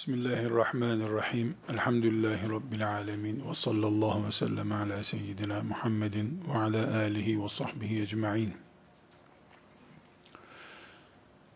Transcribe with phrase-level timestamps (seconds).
[0.00, 1.54] Bismillahirrahmanirrahim.
[1.68, 3.50] Elhamdülillahi Rabbil alemin.
[3.50, 8.54] Ve sallallahu ve sellem ala seyyidina Muhammedin ve ala alihi ve sahbihi ecma'in.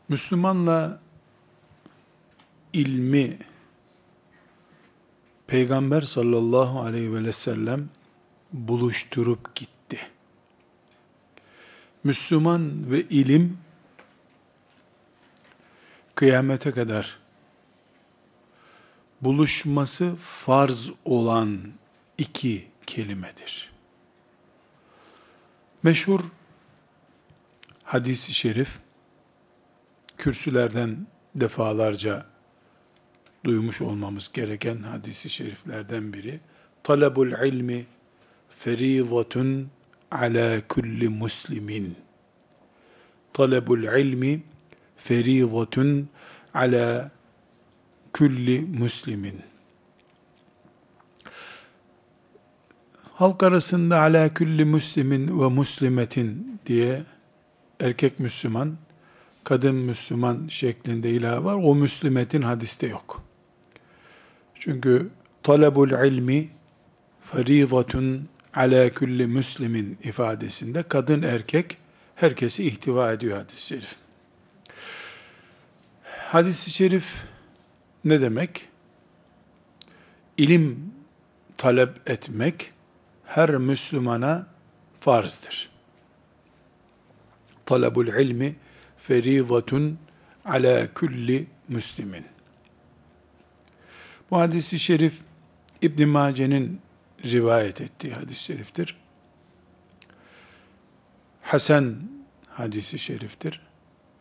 [0.09, 1.01] Müslümanla
[2.73, 3.39] ilmi
[5.47, 7.89] Peygamber sallallahu aleyhi ve sellem
[8.53, 9.99] buluşturup gitti.
[12.05, 13.59] Müslüman ve ilim
[16.15, 17.24] kıyamete kadar
[19.25, 21.59] buluşması farz olan
[22.19, 23.71] iki kelimedir.
[25.83, 26.21] Meşhur
[27.83, 28.79] hadisi şerif,
[30.19, 32.27] kürsülerden defalarca
[33.45, 36.41] duymuş olmamız gereken hadisi şeriflerden biri,
[36.83, 37.87] talabul ilmi
[38.49, 39.71] ferizatun
[40.11, 41.97] ala kulli muslimin.
[43.33, 44.43] Talabul ilmi
[44.97, 46.09] ferizatun
[46.55, 47.11] ala
[48.15, 49.41] külli muslimin.
[53.13, 57.03] Halk arasında ala külli muslimin ve muslimetin diye
[57.81, 58.77] erkek Müslüman,
[59.45, 61.55] kadın Müslüman şeklinde ilah var.
[61.55, 63.23] O müslimetin hadiste yok.
[64.55, 65.09] Çünkü
[65.43, 66.49] talabul ilmi
[67.25, 71.77] feridatun ala külli muslimin ifadesinde kadın erkek
[72.15, 73.95] herkesi ihtiva ediyor hadis-i şerif.
[76.29, 77.34] Hadis-i şerif
[78.05, 78.69] ne demek?
[80.37, 80.93] İlim
[81.59, 82.73] talep etmek
[83.25, 84.47] her Müslümana
[85.01, 85.71] farzdır.
[87.67, 88.57] Talabul ilmi
[88.99, 89.99] feridatun
[90.45, 92.25] ala kulli müslimin.
[94.31, 95.15] Bu hadisi şerif
[95.83, 96.81] İbn Mace'nin
[97.25, 98.97] rivayet ettiği hadis-i şeriftir.
[101.43, 101.97] Hasan
[102.49, 103.61] hadisi şeriftir.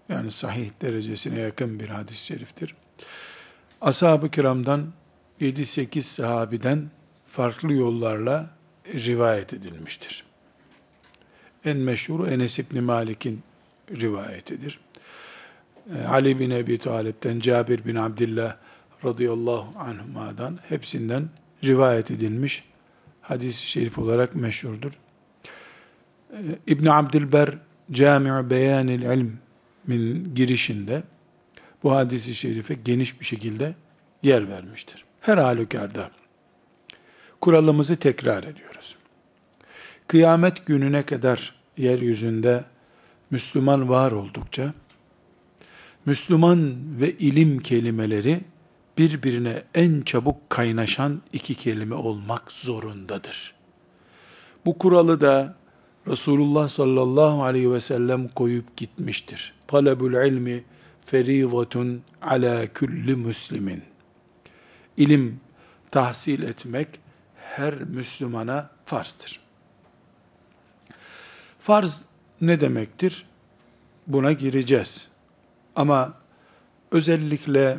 [0.10, 2.76] Yani sahih derecesine yakın bir hadis-i şeriftir
[3.84, 4.88] ashab-ı kiramdan
[5.42, 6.90] 7-8 sahabiden
[7.28, 8.50] farklı yollarla
[8.94, 10.24] rivayet edilmiştir.
[11.66, 13.44] En meşhur Enes İbni Malik'in
[13.92, 14.80] rivayetidir.
[15.90, 18.56] Ee, Ali bin Ebi Talip'ten, Cabir bin Abdullah
[19.06, 21.30] radıyallahu anhuma'dan hepsinden
[21.64, 22.64] rivayet edilmiş
[23.22, 24.92] hadis-i şerif olarak meşhurdur.
[26.32, 27.58] Ee, İbn Abdilber
[27.92, 31.04] Cami'u Beyanil İlm'in girişinde
[31.84, 33.76] bu hadisi şerife geniş bir şekilde
[34.24, 35.06] yer vermiştir.
[35.22, 36.12] Her halükarda
[37.42, 38.96] kuralımızı tekrar ediyoruz.
[40.08, 42.64] Kıyamet gününe kadar yeryüzünde
[43.32, 44.74] Müslüman var oldukça,
[46.06, 48.42] Müslüman ve ilim kelimeleri
[48.98, 53.54] birbirine en çabuk kaynaşan iki kelime olmak zorundadır.
[54.66, 55.56] Bu kuralı da
[56.08, 59.54] Resulullah sallallahu aleyhi ve sellem koyup gitmiştir.
[59.68, 60.64] Talebul ilmi
[61.06, 63.84] feridatun ala kulli muslimin.
[64.98, 65.40] İlim
[65.92, 66.88] tahsil etmek
[67.36, 69.40] her Müslümana farzdır.
[71.60, 72.06] Farz
[72.42, 73.26] ne demektir?
[74.08, 75.08] Buna gireceğiz.
[75.76, 76.14] Ama
[76.92, 77.78] özellikle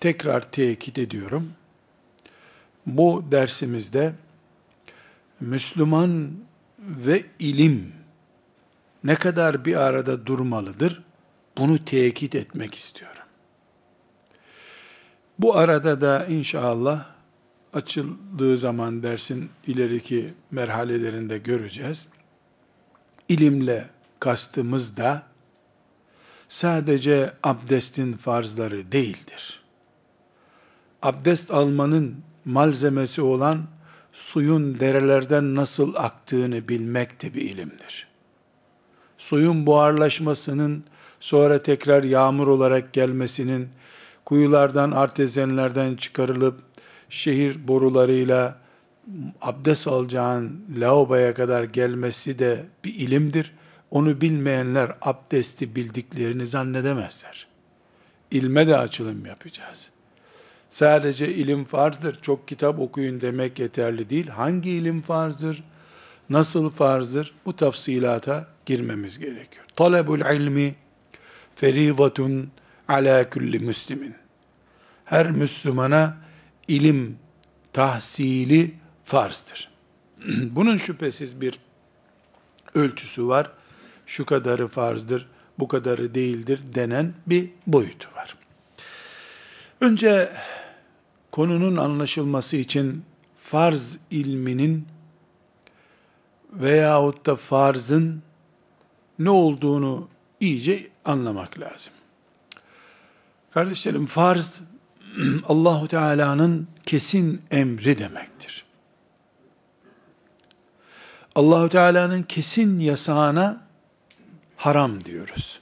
[0.00, 1.52] tekrar tekit ediyorum.
[2.86, 4.12] Bu dersimizde
[5.40, 6.30] Müslüman
[6.78, 7.92] ve ilim
[9.04, 11.02] ne kadar bir arada durmalıdır?
[11.58, 13.22] Bunu tekit etmek istiyorum.
[15.38, 17.06] Bu arada da inşallah
[17.72, 22.08] açıldığı zaman dersin ileriki merhalelerinde göreceğiz.
[23.28, 25.22] İlimle kastımız da
[26.48, 29.62] sadece abdestin farzları değildir.
[31.02, 33.66] Abdest almanın malzemesi olan
[34.12, 38.08] suyun derelerden nasıl aktığını bilmek de bir ilimdir.
[39.18, 40.84] Suyun buharlaşmasının
[41.20, 43.68] sonra tekrar yağmur olarak gelmesinin,
[44.24, 46.60] kuyulardan, artezenlerden çıkarılıp,
[47.08, 48.58] şehir borularıyla
[49.40, 53.54] abdest alacağın lavaboya kadar gelmesi de bir ilimdir.
[53.90, 57.46] Onu bilmeyenler abdesti bildiklerini zannedemezler.
[58.30, 59.90] İlme de açılım yapacağız.
[60.68, 64.28] Sadece ilim farzdır, çok kitap okuyun demek yeterli değil.
[64.28, 65.64] Hangi ilim farzdır,
[66.30, 69.64] nasıl farzdır bu tafsilata girmemiz gerekiyor.
[69.76, 70.74] Talebul ilmi
[71.58, 72.50] feridatun
[72.88, 74.14] ala kulli müslimin.
[75.04, 76.16] Her Müslümana
[76.68, 77.18] ilim
[77.72, 78.74] tahsili
[79.04, 79.70] farzdır.
[80.50, 81.58] Bunun şüphesiz bir
[82.74, 83.52] ölçüsü var.
[84.06, 85.28] Şu kadarı farzdır,
[85.58, 88.34] bu kadarı değildir denen bir boyutu var.
[89.80, 90.32] Önce
[91.30, 93.04] konunun anlaşılması için
[93.42, 94.86] farz ilminin
[96.52, 98.22] veyahut da farzın
[99.18, 100.08] ne olduğunu
[100.40, 101.92] iyice anlamak lazım.
[103.50, 104.60] Kardeşlerim farz
[105.48, 108.64] Allahu Teala'nın kesin emri demektir.
[111.34, 113.62] Allahu Teala'nın kesin yasağına
[114.56, 115.60] haram diyoruz.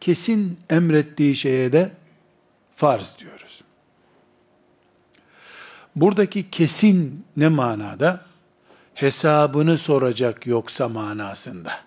[0.00, 1.92] Kesin emrettiği şeye de
[2.76, 3.62] farz diyoruz.
[5.96, 8.26] Buradaki kesin ne manada?
[8.94, 11.85] Hesabını soracak yoksa manasında.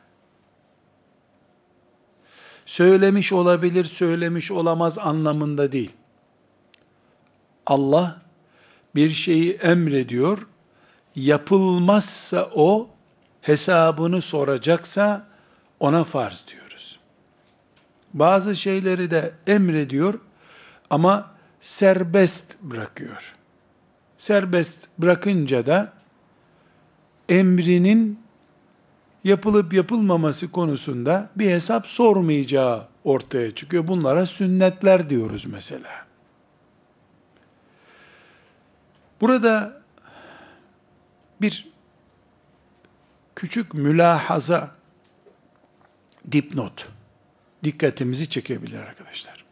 [2.70, 5.92] Söylemiş olabilir, söylemiş olamaz anlamında değil.
[7.66, 8.22] Allah
[8.96, 10.48] bir şeyi emrediyor,
[11.16, 12.90] yapılmazsa o
[13.42, 15.28] hesabını soracaksa
[15.80, 17.00] ona farz diyoruz.
[18.14, 20.20] Bazı şeyleri de emrediyor
[20.90, 23.36] ama serbest bırakıyor.
[24.18, 25.94] Serbest bırakınca da
[27.30, 28.20] emrinin
[29.24, 33.88] yapılıp yapılmaması konusunda bir hesap sormayacağı ortaya çıkıyor.
[33.88, 36.06] Bunlara sünnetler diyoruz mesela.
[39.22, 39.82] Burada
[41.42, 41.68] bir
[43.36, 44.76] küçük mülahaza
[46.32, 46.90] dipnot
[47.64, 49.46] dikkatimizi çekebilir arkadaşlar.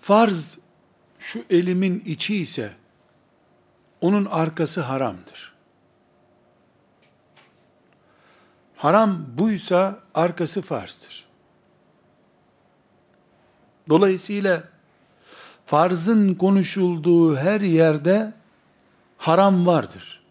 [0.00, 0.58] Farz
[1.18, 2.72] şu elimin içi ise
[4.00, 5.51] onun arkası haramdır.
[8.82, 11.24] Haram buysa arkası farzdır.
[13.88, 14.62] Dolayısıyla
[15.66, 18.32] farzın konuşulduğu her yerde
[19.18, 20.22] haram vardır.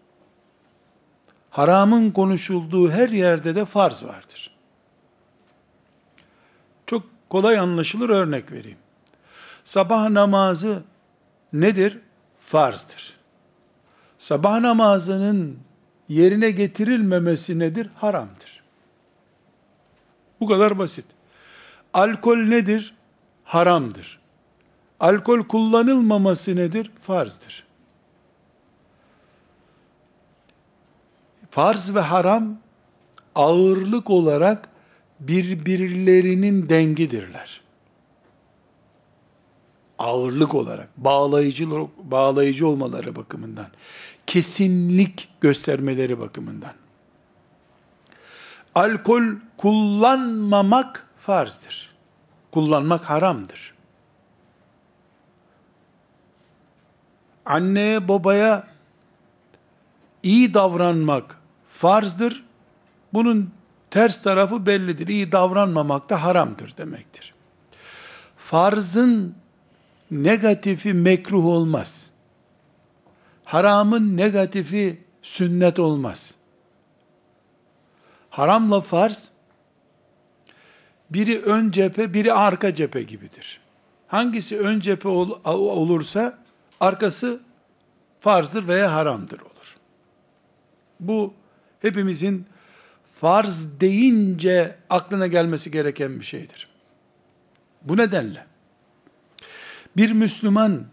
[1.50, 4.56] Haramın konuşulduğu her yerde de farz vardır.
[6.86, 8.80] Çok kolay anlaşılır örnek vereyim.
[9.64, 10.84] Sabah namazı
[11.54, 12.00] nedir?
[12.46, 13.14] Farzdır.
[14.18, 15.60] Sabah namazının
[16.12, 17.90] yerine getirilmemesi nedir?
[17.96, 18.64] Haramdır.
[20.40, 21.06] Bu kadar basit.
[21.94, 22.96] Alkol nedir?
[23.44, 24.20] Haramdır.
[25.00, 26.92] Alkol kullanılmaması nedir?
[27.02, 27.66] Farzdır.
[31.50, 32.58] Farz ve haram
[33.36, 34.70] ağırlık olarak
[35.20, 37.62] birbirlerinin dengidirler.
[40.00, 41.68] Ağırlık olarak, bağlayıcı,
[42.04, 43.68] bağlayıcı olmaları bakımından,
[44.28, 46.74] kesinlik göstermeleri bakımından.
[48.76, 49.24] Alkol
[49.58, 51.92] kullanmamak farzdır.
[52.52, 53.74] Kullanmak haramdır.
[57.46, 58.68] Anneye babaya
[60.24, 61.38] iyi davranmak
[61.70, 62.44] farzdır.
[63.14, 63.52] Bunun
[63.90, 65.08] ters tarafı bellidir.
[65.08, 67.34] İyi davranmamak da haramdır demektir.
[68.38, 69.36] Farzın
[70.12, 72.11] negatifi mekruh olmaz.
[73.52, 76.36] Haramın negatifi sünnet olmaz.
[78.30, 79.30] Haramla farz,
[81.10, 83.60] biri ön cephe, biri arka cephe gibidir.
[84.08, 86.40] Hangisi ön cephe ol, olursa,
[86.80, 87.42] arkası
[88.20, 89.78] farzdır veya haramdır olur.
[91.00, 91.34] Bu,
[91.82, 92.46] hepimizin
[93.20, 96.70] farz deyince aklına gelmesi gereken bir şeydir.
[97.82, 98.46] Bu nedenle,
[99.98, 100.86] bir Müslüman,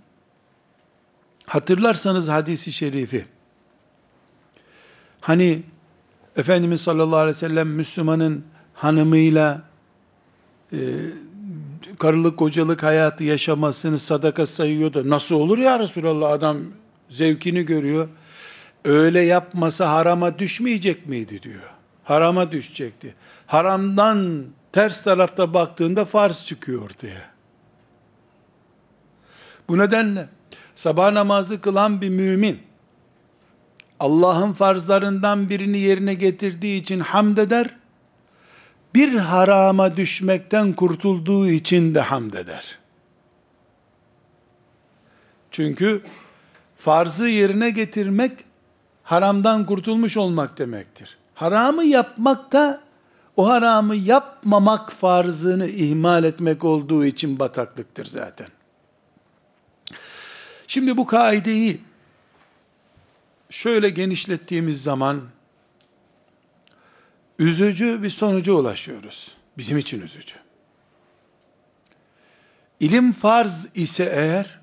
[1.49, 3.27] Hatırlarsanız hadisi şerifi,
[5.21, 5.63] hani
[6.37, 9.63] Efendimiz sallallahu aleyhi ve sellem Müslümanın hanımıyla
[10.73, 10.79] e,
[11.99, 15.11] karılık kocalık hayatı yaşamasını sadaka sayıyordu.
[15.11, 16.59] Nasıl olur ya Resulallah adam
[17.09, 18.09] zevkini görüyor.
[18.85, 21.71] Öyle yapmasa harama düşmeyecek miydi diyor.
[22.05, 23.15] Harama düşecekti.
[23.47, 27.31] Haramdan ters tarafta baktığında farz çıkıyor ortaya.
[29.69, 30.29] Bu nedenle
[30.79, 32.59] sabah namazı kılan bir mümin,
[34.01, 37.77] Allah'ın farzlarından birini yerine getirdiği için hamd eder,
[38.95, 42.79] bir harama düşmekten kurtulduğu için de hamd eder.
[45.51, 46.03] Çünkü
[46.77, 48.33] farzı yerine getirmek,
[49.03, 51.19] haramdan kurtulmuş olmak demektir.
[51.35, 52.81] Haramı yapmak da,
[53.37, 58.49] o haramı yapmamak farzını ihmal etmek olduğu için bataklıktır zaten.
[60.69, 61.81] Şimdi bu kaideyi
[63.51, 65.23] şöyle genişlettiğimiz zaman
[67.39, 69.35] üzücü bir sonuca ulaşıyoruz.
[69.59, 70.35] Bizim için üzücü.
[72.81, 74.61] İlim farz ise eğer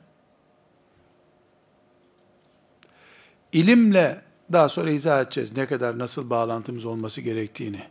[3.51, 4.21] ilimle
[4.51, 7.81] daha sonra izah edeceğiz ne kadar nasıl bağlantımız olması gerektiğini.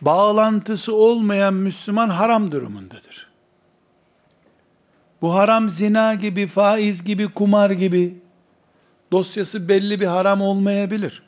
[0.00, 3.25] Bağlantısı olmayan Müslüman haram durumundadır.
[5.26, 8.18] Bu haram zina gibi, faiz gibi, kumar gibi
[9.12, 11.22] dosyası belli bir haram olmayabilir.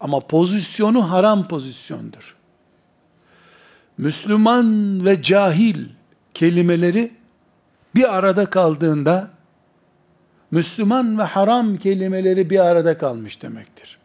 [0.00, 2.36] Ama pozisyonu haram pozisyondur.
[3.98, 5.84] Müslüman ve cahil
[6.34, 7.12] kelimeleri
[7.94, 9.30] bir arada kaldığında
[10.50, 13.98] Müslüman ve haram kelimeleri bir arada kalmış demektir.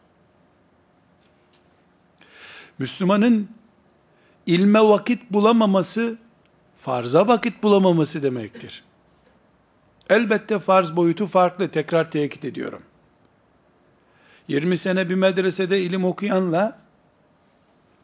[2.79, 3.49] Müslümanın
[4.45, 6.17] ilme vakit bulamaması,
[6.79, 8.83] farza vakit bulamaması demektir.
[10.09, 12.81] Elbette farz boyutu farklı, tekrar tekit ediyorum.
[14.47, 16.79] 20 sene bir medresede ilim okuyanla,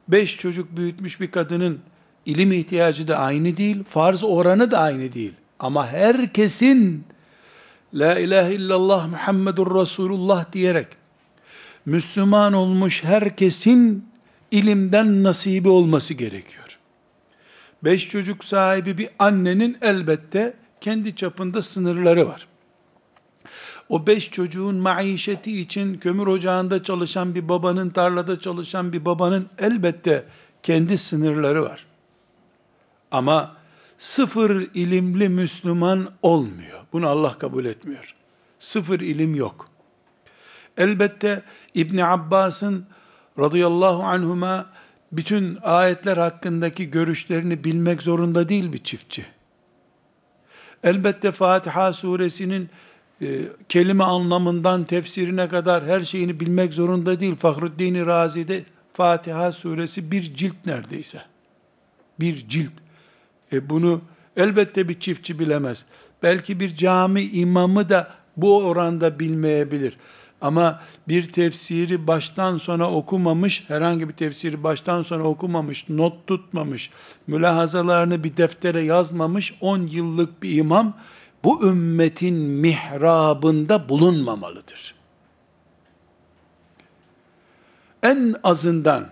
[0.07, 1.79] 5 çocuk büyütmüş bir kadının
[2.25, 5.33] ilim ihtiyacı da aynı değil, farz oranı da aynı değil.
[5.59, 7.05] Ama herkesin
[7.93, 10.87] La ilahe illallah Muhammedur Resulullah diyerek
[11.85, 14.05] Müslüman olmuş herkesin
[14.51, 16.64] ilimden nasibi olması gerekiyor.
[17.85, 22.47] Beş çocuk sahibi bir annenin elbette kendi çapında sınırları var.
[23.89, 30.25] O beş çocuğun maişeti için kömür ocağında çalışan bir babanın, tarlada çalışan bir babanın elbette
[30.63, 31.85] kendi sınırları var.
[33.11, 33.55] Ama
[33.97, 36.79] sıfır ilimli Müslüman olmuyor.
[36.93, 38.15] Bunu Allah kabul etmiyor.
[38.59, 39.69] Sıfır ilim yok.
[40.77, 41.41] Elbette
[41.73, 42.85] İbni Abbas'ın
[43.39, 44.65] radıyallahu anhuma
[45.17, 49.25] bütün ayetler hakkındaki görüşlerini bilmek zorunda değil bir çiftçi.
[50.83, 52.69] Elbette Fatiha suresinin
[53.21, 57.35] e, kelime anlamından tefsirine kadar her şeyini bilmek zorunda değil.
[57.35, 61.21] Fahruddin Razi'de Fatiha suresi bir cilt neredeyse.
[62.19, 62.71] Bir cilt.
[63.53, 64.01] E bunu
[64.37, 65.85] elbette bir çiftçi bilemez.
[66.23, 69.97] Belki bir cami imamı da bu oranda bilmeyebilir.
[70.41, 76.89] Ama bir tefsiri baştan sona okumamış, herhangi bir tefsiri baştan sona okumamış, not tutmamış,
[77.27, 80.93] mülahazalarını bir deftere yazmamış 10 yıllık bir imam,
[81.43, 84.95] bu ümmetin mihrabında bulunmamalıdır.
[88.03, 89.07] En azından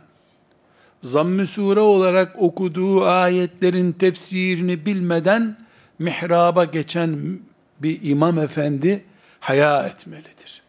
[1.02, 5.58] zamm-ı sure olarak okuduğu ayetlerin tefsirini bilmeden
[6.00, 7.40] mihraba geçen
[7.80, 9.06] bir imam efendi
[9.40, 10.62] haya etmelidir.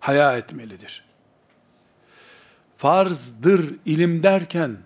[0.00, 1.04] Haya etmelidir.
[2.76, 4.76] Farzdır ilim derken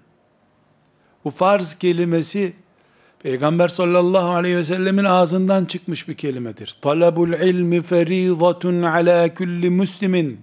[1.25, 2.52] bu farz kelimesi
[3.23, 6.76] Peygamber sallallahu aleyhi ve sellemin ağzından çıkmış bir kelimedir.
[6.83, 10.40] Talabul ilmi ferizatun ala kulli muslimin.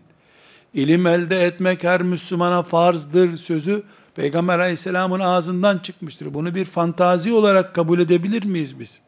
[0.73, 3.83] İlim elde etmek her Müslümana farzdır sözü
[4.15, 6.33] Peygamber aleyhisselamın ağzından çıkmıştır.
[6.33, 9.01] Bunu bir fantazi olarak kabul edebilir miyiz biz?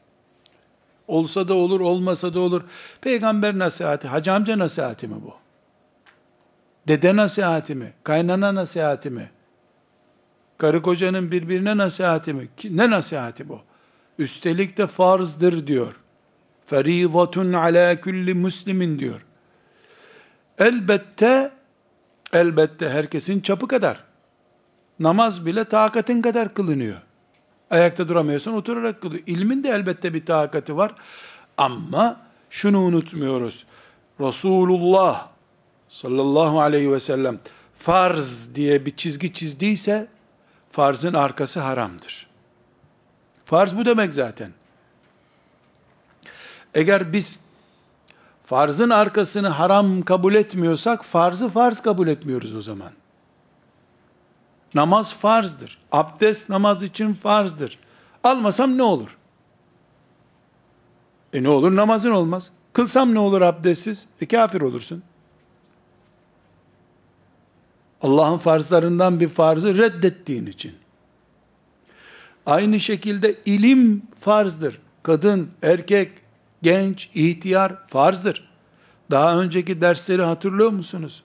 [1.08, 2.62] Olsa da olur, olmasa da olur.
[3.02, 5.43] Peygamber nasihati, hacı amca nasihati mi bu?
[6.88, 7.94] Dede nasihati mi?
[8.04, 9.30] Kaynana nasihati mi?
[10.58, 12.48] Karı kocanın birbirine nasihati mi?
[12.70, 13.62] Ne nasihati bu?
[14.20, 16.00] Üstelik de farzdır diyor.
[16.66, 19.26] Ferizatun ala kulli muslimin diyor.
[20.60, 21.52] Elbette,
[22.34, 24.04] elbette herkesin çapı kadar.
[25.00, 27.02] Namaz bile takatin kadar kılınıyor.
[27.70, 29.24] Ayakta duramıyorsan oturarak kılıyor.
[29.28, 30.96] İlmin de elbette bir takati var.
[31.58, 33.66] Ama şunu unutmuyoruz.
[34.20, 35.33] Resulullah
[35.94, 37.40] sallallahu aleyhi ve sellem
[37.76, 40.08] farz diye bir çizgi çizdiyse
[40.72, 42.28] farzın arkası haramdır.
[43.46, 44.52] Farz bu demek zaten.
[46.74, 47.40] Eğer biz
[48.46, 52.92] farzın arkasını haram kabul etmiyorsak farzı farz kabul etmiyoruz o zaman.
[54.74, 55.78] Namaz farzdır.
[55.92, 57.80] Abdest namaz için farzdır.
[58.24, 59.18] Almasam ne olur?
[61.34, 61.76] E ne olur?
[61.76, 62.52] Namazın olmaz.
[62.74, 64.06] Kılsam ne olur abdestsiz?
[64.22, 65.04] E kafir olursun.
[68.04, 70.72] Allah'ın farzlarından bir farzı reddettiğin için.
[72.46, 74.80] Aynı şekilde ilim farzdır.
[75.04, 76.12] Kadın, erkek,
[76.62, 78.50] genç, ihtiyar farzdır.
[79.12, 81.24] Daha önceki dersleri hatırlıyor musunuz?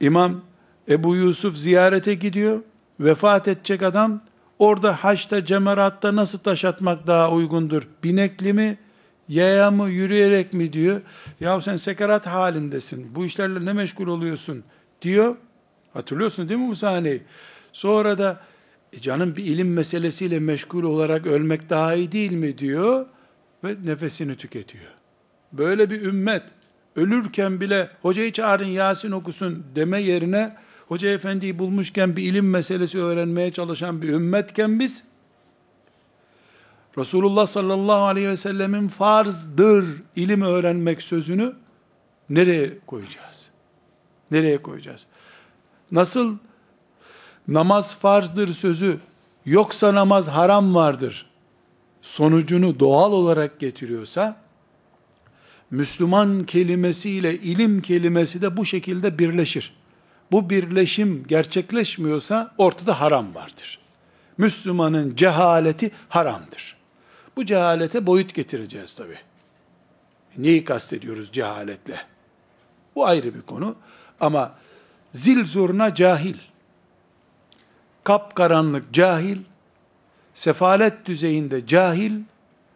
[0.00, 0.40] İmam
[0.88, 2.60] Ebu Yusuf ziyarete gidiyor.
[3.00, 4.20] Vefat edecek adam
[4.58, 7.88] orada haçta cemeratta nasıl taş atmak daha uygundur?
[8.04, 8.78] Binekli mi?
[9.28, 9.90] Yaya mı?
[9.90, 11.00] Yürüyerek mi diyor.
[11.40, 13.14] Ya sen sekerat halindesin.
[13.14, 14.64] Bu işlerle ne meşgul oluyorsun?
[15.02, 15.36] Diyor.
[15.92, 17.22] Hatırlıyorsun değil mi bu sahneyi?
[17.72, 18.40] Sonra da
[18.92, 23.06] e canım bir ilim meselesiyle meşgul olarak ölmek daha iyi değil mi diyor
[23.64, 24.90] ve nefesini tüketiyor.
[25.52, 26.42] Böyle bir ümmet
[26.96, 30.56] ölürken bile hocayı çağırın Yasin okusun deme yerine
[30.88, 35.04] hoca efendiyi bulmuşken bir ilim meselesi öğrenmeye çalışan bir ümmetken biz,
[36.98, 39.84] Resulullah sallallahu aleyhi ve sellemin farzdır
[40.16, 41.52] ilim öğrenmek sözünü
[42.30, 43.49] nereye koyacağız?
[44.30, 45.06] Nereye koyacağız?
[45.92, 46.36] Nasıl
[47.48, 49.00] namaz farzdır sözü
[49.46, 51.30] yoksa namaz haram vardır
[52.02, 54.36] sonucunu doğal olarak getiriyorsa
[55.70, 59.80] Müslüman kelimesiyle ilim kelimesi de bu şekilde birleşir
[60.32, 63.78] bu birleşim gerçekleşmiyorsa ortada haram vardır.
[64.38, 66.76] Müslümanın cehaleti haramdır.
[67.36, 69.14] Bu cehalete boyut getireceğiz tabi.
[70.38, 72.00] Neyi kastediyoruz cehaletle?
[72.94, 73.76] Bu ayrı bir konu.
[74.20, 74.54] Ama
[75.12, 76.36] zil zurna cahil,
[78.04, 79.38] kapkaranlık cahil,
[80.34, 82.12] sefalet düzeyinde cahil,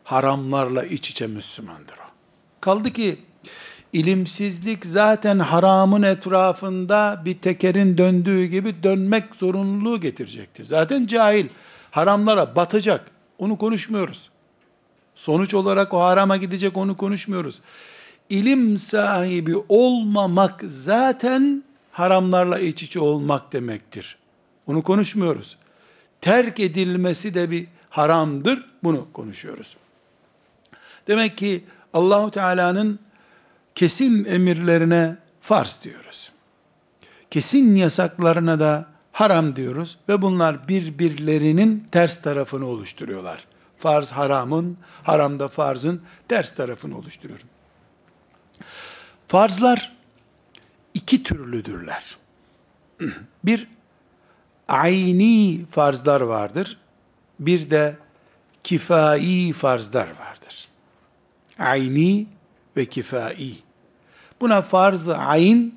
[0.05, 2.11] haramlarla iç içe Müslümandır o.
[2.61, 3.19] Kaldı ki,
[3.93, 10.65] ilimsizlik zaten haramın etrafında bir tekerin döndüğü gibi dönmek zorunluluğu getirecektir.
[10.65, 11.47] Zaten cahil,
[11.91, 13.11] haramlara batacak.
[13.39, 14.31] Onu konuşmuyoruz.
[15.15, 17.61] Sonuç olarak o harama gidecek onu konuşmuyoruz.
[18.35, 24.17] İlim sahibi olmamak zaten haramlarla iç içe olmak demektir.
[24.67, 25.57] Onu konuşmuyoruz.
[26.21, 28.71] Terk edilmesi de bir haramdır.
[28.85, 29.77] Bunu konuşuyoruz.
[31.07, 32.99] Demek ki Allahu Teala'nın
[33.75, 36.33] kesin emirlerine farz diyoruz.
[37.31, 43.47] Kesin yasaklarına da haram diyoruz ve bunlar birbirlerinin ters tarafını oluşturuyorlar.
[43.79, 47.41] Farz haramın, haramda farzın ters tarafını oluşturuyor.
[49.29, 49.97] Farzlar
[50.95, 52.17] iki türlüdürler.
[53.45, 53.69] Bir,
[54.69, 56.79] ayni farzlar vardır.
[57.41, 57.97] Bir de
[58.65, 60.69] kifai farzlar vardır.
[61.59, 62.27] Ayni
[62.77, 63.53] ve kifai.
[64.41, 65.75] Buna farz-ı ayn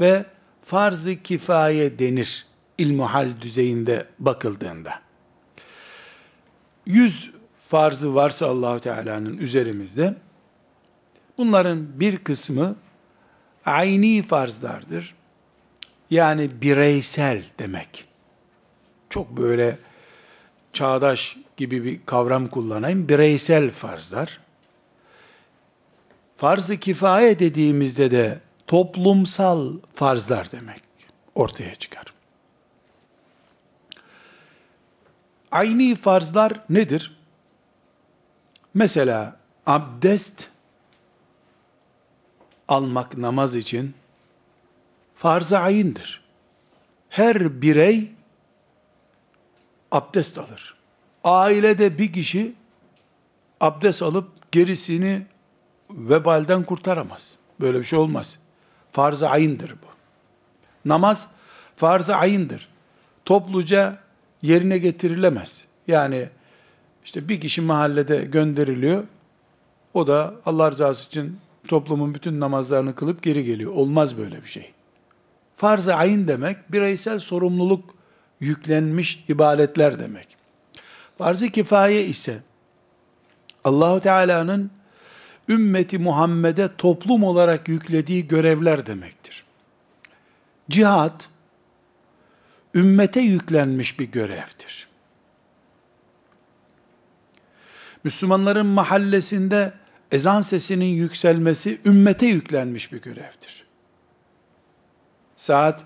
[0.00, 0.24] ve
[0.64, 2.46] farz-ı kifaye denir
[2.78, 5.00] ilmuhal düzeyinde bakıldığında.
[6.86, 7.30] Yüz
[7.68, 10.14] farzı varsa Allahu Teala'nın üzerimizde
[11.40, 12.76] bunların bir kısmı
[13.66, 15.14] ayni farzlardır.
[16.10, 18.04] Yani bireysel demek.
[19.10, 19.78] Çok böyle
[20.72, 23.08] çağdaş gibi bir kavram kullanayım.
[23.08, 24.40] Bireysel farzlar.
[26.36, 30.82] Farz-ı kifaye dediğimizde de toplumsal farzlar demek
[31.34, 32.04] ortaya çıkar.
[35.50, 37.16] Ayni farzlar nedir?
[38.74, 40.49] Mesela abdest
[42.70, 43.94] almak namaz için
[45.16, 46.20] farz-ı ayindir.
[47.08, 48.12] Her birey
[49.90, 50.74] abdest alır.
[51.24, 52.54] Ailede bir kişi
[53.60, 55.26] abdest alıp gerisini
[55.90, 57.36] vebalden kurtaramaz.
[57.60, 58.38] Böyle bir şey olmaz.
[58.92, 59.86] Farz-ı ayindir bu.
[60.84, 61.28] Namaz
[61.76, 62.68] farz-ı ayindir.
[63.24, 63.98] Topluca
[64.42, 65.64] yerine getirilemez.
[65.86, 66.28] Yani
[67.04, 69.04] işte bir kişi mahallede gönderiliyor.
[69.94, 71.38] O da Allah rızası için
[71.70, 73.72] toplumun bütün namazlarını kılıp geri geliyor.
[73.72, 74.72] Olmaz böyle bir şey.
[75.56, 77.94] Farz-ı ayin demek bireysel sorumluluk
[78.40, 80.36] yüklenmiş ibadetler demek.
[81.18, 82.42] Farz-ı kifaye ise
[83.64, 84.70] Allahu Teala'nın
[85.48, 89.44] ümmeti Muhammed'e toplum olarak yüklediği görevler demektir.
[90.70, 91.20] Cihad
[92.74, 94.88] ümmete yüklenmiş bir görevdir.
[98.04, 99.79] Müslümanların mahallesinde
[100.12, 103.66] ezan sesinin yükselmesi ümmete yüklenmiş bir görevdir.
[105.36, 105.84] Saat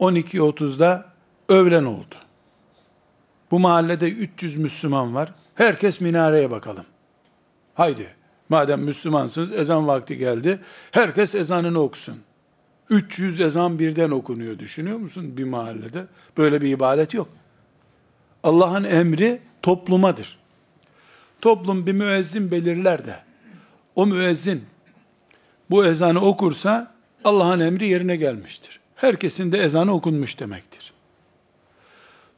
[0.00, 1.12] 12.30'da
[1.48, 2.14] öğlen oldu.
[3.50, 5.34] Bu mahallede 300 Müslüman var.
[5.54, 6.84] Herkes minareye bakalım.
[7.74, 8.14] Haydi.
[8.48, 10.60] Madem Müslümansınız ezan vakti geldi.
[10.90, 12.16] Herkes ezanını okusun.
[12.90, 16.04] 300 ezan birden okunuyor düşünüyor musun bir mahallede?
[16.36, 17.28] Böyle bir ibadet yok.
[18.42, 20.38] Allah'ın emri toplumadır.
[21.40, 23.27] Toplum bir müezzin belirler de
[23.98, 24.64] o müezzin
[25.70, 28.80] bu ezanı okursa Allah'ın emri yerine gelmiştir.
[28.96, 30.92] Herkesin de ezanı okunmuş demektir.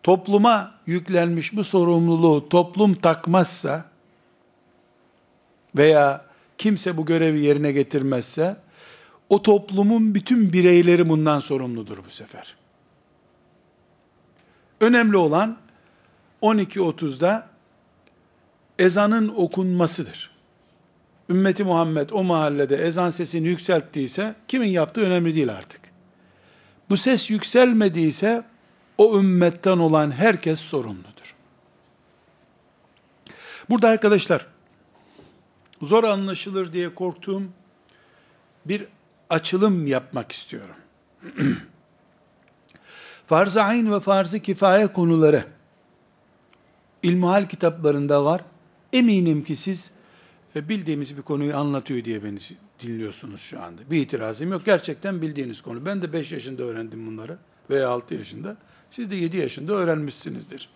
[0.02, 3.84] Topluma yüklenmiş bu sorumluluğu toplum takmazsa
[5.76, 6.24] veya
[6.58, 8.56] kimse bu görevi yerine getirmezse
[9.28, 12.56] o toplumun bütün bireyleri bundan sorumludur bu sefer.
[14.80, 15.58] Önemli olan
[16.42, 17.48] 12.30'da
[18.78, 20.29] ezanın okunmasıdır.
[21.30, 25.80] Ümmeti Muhammed o mahallede ezan sesini yükselttiyse kimin yaptığı önemli değil artık.
[26.90, 28.44] Bu ses yükselmediyse
[28.98, 31.34] o ümmetten olan herkes sorumludur.
[33.70, 34.46] Burada arkadaşlar
[35.82, 37.42] zor anlaşılır diye korktuğum
[38.66, 38.86] bir
[39.30, 40.76] açılım yapmak istiyorum.
[43.26, 45.44] farz-ı ayn ve farz-ı kifaye konuları
[47.02, 48.44] ilmuhal kitaplarında var.
[48.92, 49.90] Eminim ki siz
[50.54, 52.38] bildiğimiz bir konuyu anlatıyor diye beni
[52.80, 53.82] dinliyorsunuz şu anda.
[53.90, 54.64] Bir itirazım yok.
[54.64, 55.86] Gerçekten bildiğiniz konu.
[55.86, 57.38] Ben de 5 yaşında öğrendim bunları
[57.70, 58.56] veya 6 yaşında.
[58.90, 60.68] Siz de 7 yaşında öğrenmişsinizdir.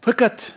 [0.00, 0.54] Fakat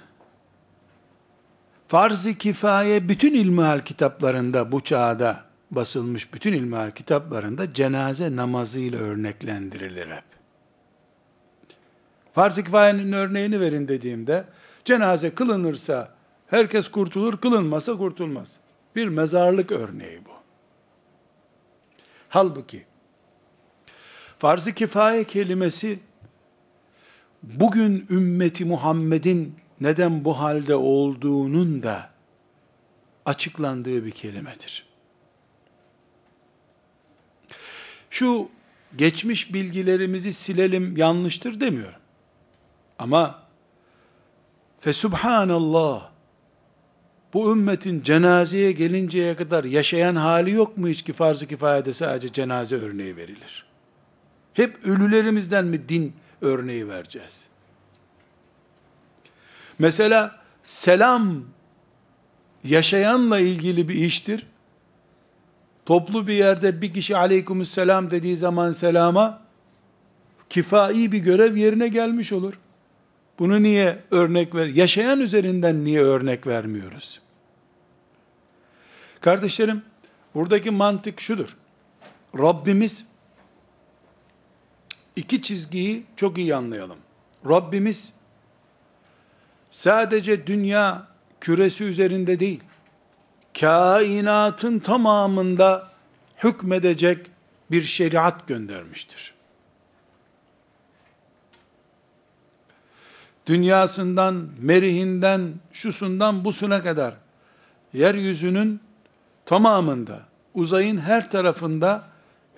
[1.87, 10.23] farz-ı kifaye bütün ilmihal kitaplarında bu çağda basılmış bütün ilmihal kitaplarında cenaze namazıyla örneklendirilir hep.
[12.33, 14.45] Farz-ı kifayenin örneğini verin dediğimde,
[14.85, 16.13] cenaze kılınırsa
[16.47, 18.59] herkes kurtulur, kılınmasa kurtulmaz.
[18.95, 20.31] Bir mezarlık örneği bu.
[22.29, 22.85] Halbuki,
[24.39, 25.99] farz-ı kifaye kelimesi,
[27.43, 32.09] bugün ümmeti Muhammed'in neden bu halde olduğunun da
[33.25, 34.85] açıklandığı bir kelimedir.
[38.09, 38.49] Şu
[38.95, 41.99] geçmiş bilgilerimizi silelim yanlıştır demiyorum.
[42.99, 43.43] Ama
[44.79, 46.12] fesubhanallah
[47.33, 52.75] bu ümmetin cenazeye gelinceye kadar yaşayan hali yok mu hiç ki farz-ı kifayede sadece cenaze
[52.75, 53.65] örneği verilir.
[54.53, 57.47] Hep ölülerimizden mi din örneği vereceğiz?
[59.79, 61.43] Mesela selam
[62.63, 64.47] yaşayanla ilgili bir iştir.
[65.85, 69.41] Toplu bir yerde bir kişi aleykümselam dediği zaman selama
[70.49, 72.53] kifai bir görev yerine gelmiş olur.
[73.39, 74.65] Bunu niye örnek ver?
[74.65, 77.22] Yaşayan üzerinden niye örnek vermiyoruz?
[79.23, 79.81] Kardeşlerim,
[80.35, 81.57] buradaki mantık şudur.
[82.37, 83.05] Rabbimiz
[85.15, 86.97] iki çizgiyi çok iyi anlayalım.
[87.49, 88.13] Rabbimiz
[89.71, 91.07] sadece dünya
[91.41, 92.63] küresi üzerinde değil,
[93.59, 95.91] kainatın tamamında
[96.43, 97.27] hükmedecek
[97.71, 99.33] bir şeriat göndermiştir.
[103.45, 107.15] Dünyasından, merihinden, şusundan busuna kadar
[107.93, 108.81] yeryüzünün
[109.45, 112.07] tamamında, uzayın her tarafında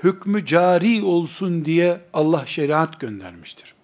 [0.03, 3.75] hükmü cari olsun diye Allah şeriat göndermiştir.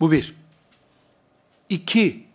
[0.00, 0.34] Bu bir.
[1.68, 2.26] İki,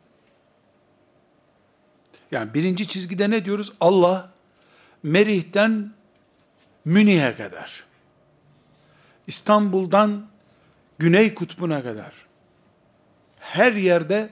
[2.32, 3.74] yani birinci çizgide ne diyoruz?
[3.82, 4.32] Allah,
[5.04, 5.92] Merih'ten
[6.86, 7.84] Münih'e kadar,
[9.28, 10.28] İstanbul'dan
[11.00, 12.14] Güney Kutbu'na kadar,
[13.40, 14.30] her yerde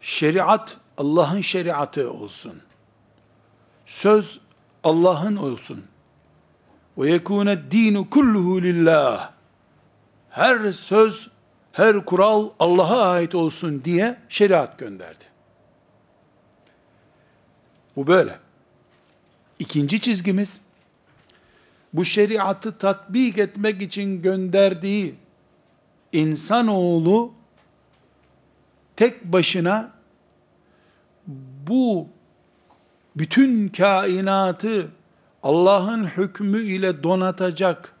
[0.00, 2.62] şeriat, Allah'ın şeriatı olsun.
[3.86, 4.40] Söz
[4.84, 5.84] Allah'ın olsun.
[6.98, 9.32] Ve yekûne dinu kulluhu lillah.
[10.30, 11.28] Her söz
[11.72, 15.24] her kural Allah'a ait olsun diye şeriat gönderdi.
[17.96, 18.38] Bu böyle.
[19.58, 20.60] İkinci çizgimiz,
[21.92, 25.14] bu şeriatı tatbik etmek için gönderdiği
[26.12, 27.32] insanoğlu
[28.96, 29.92] tek başına
[31.68, 32.08] bu
[33.16, 34.88] bütün kainatı
[35.42, 37.94] Allah'ın hükmü ile donatacak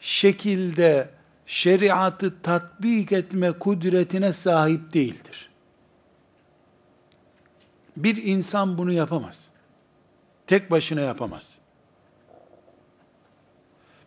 [0.00, 1.10] şekilde
[1.46, 5.50] şeriatı tatbik etme kudretine sahip değildir.
[7.96, 9.48] Bir insan bunu yapamaz.
[10.46, 11.58] Tek başına yapamaz.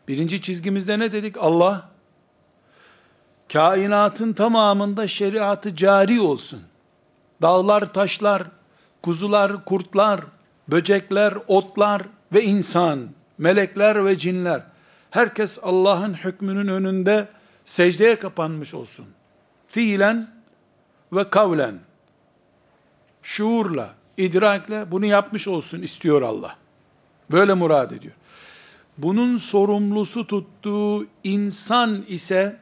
[0.07, 1.37] Birinci çizgimizde ne dedik?
[1.37, 1.89] Allah,
[3.53, 6.63] kainatın tamamında şeriatı cari olsun.
[7.41, 8.43] Dağlar, taşlar,
[9.01, 10.21] kuzular, kurtlar,
[10.67, 12.01] böcekler, otlar
[12.33, 14.61] ve insan, melekler ve cinler,
[15.11, 17.27] herkes Allah'ın hükmünün önünde
[17.65, 19.05] secdeye kapanmış olsun.
[19.67, 20.29] Fiilen
[21.13, 21.79] ve kavlen,
[23.23, 26.55] şuurla, idrakle bunu yapmış olsun istiyor Allah.
[27.31, 28.13] Böyle murad ediyor.
[28.97, 32.59] Bunun sorumlusu tuttuğu insan ise,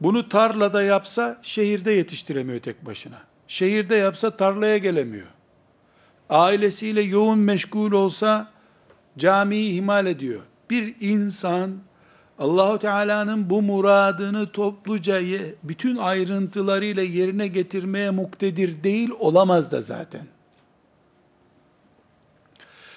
[0.00, 3.22] bunu tarlada yapsa şehirde yetiştiremiyor tek başına.
[3.48, 5.26] Şehirde yapsa tarlaya gelemiyor.
[6.30, 8.50] Ailesiyle yoğun meşgul olsa
[9.18, 10.42] camiyi ihmal ediyor.
[10.70, 11.70] Bir insan
[12.38, 15.20] Allahu Teala'nın bu muradını topluca
[15.62, 20.26] bütün ayrıntılarıyla yerine getirmeye muktedir değil olamaz da zaten.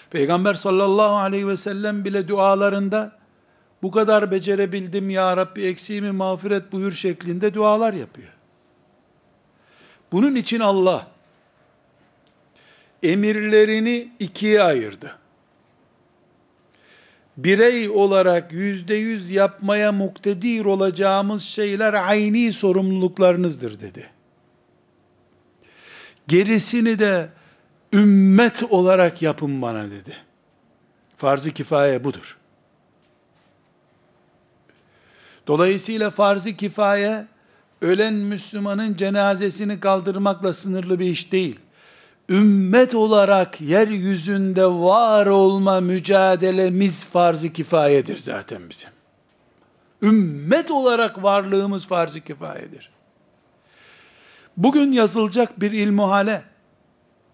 [0.10, 3.21] Peygamber sallallahu aleyhi ve sellem bile dualarında
[3.84, 8.34] bu kadar becerebildim ya Rabbi eksiğimi mağfiret buyur şeklinde dualar yapıyor.
[10.12, 11.08] Bunun için Allah
[13.04, 15.18] emirlerini ikiye ayırdı.
[17.38, 24.10] Birey olarak yüzde yüz yapmaya muktedir olacağımız şeyler ayni sorumluluklarınızdır dedi.
[26.28, 27.30] Gerisini de
[27.94, 30.18] ümmet olarak yapın bana dedi.
[31.18, 32.41] Farz-ı kifaye budur.
[35.48, 37.26] Dolayısıyla farz-ı kifaye
[37.82, 41.60] ölen Müslümanın cenazesini kaldırmakla sınırlı bir iş değil.
[42.30, 48.90] Ümmet olarak yeryüzünde var olma mücadelemiz farz-ı kifayedir zaten bizim.
[50.02, 52.90] Ümmet olarak varlığımız farz-ı kifayedir.
[54.58, 56.44] Bugün yazılacak bir ilmuhale,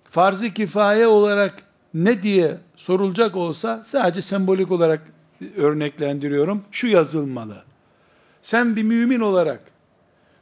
[0.09, 5.01] farz-ı kifaye olarak ne diye sorulacak olsa, sadece sembolik olarak
[5.55, 6.63] örneklendiriyorum.
[6.71, 7.66] Şu yazılmalı.
[8.47, 9.63] Sen bir mümin olarak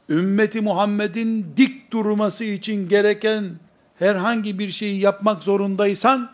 [0.08, 3.44] ümmeti Muhammed'in dik durması için gereken
[3.98, 6.30] herhangi bir şeyi yapmak zorundaysan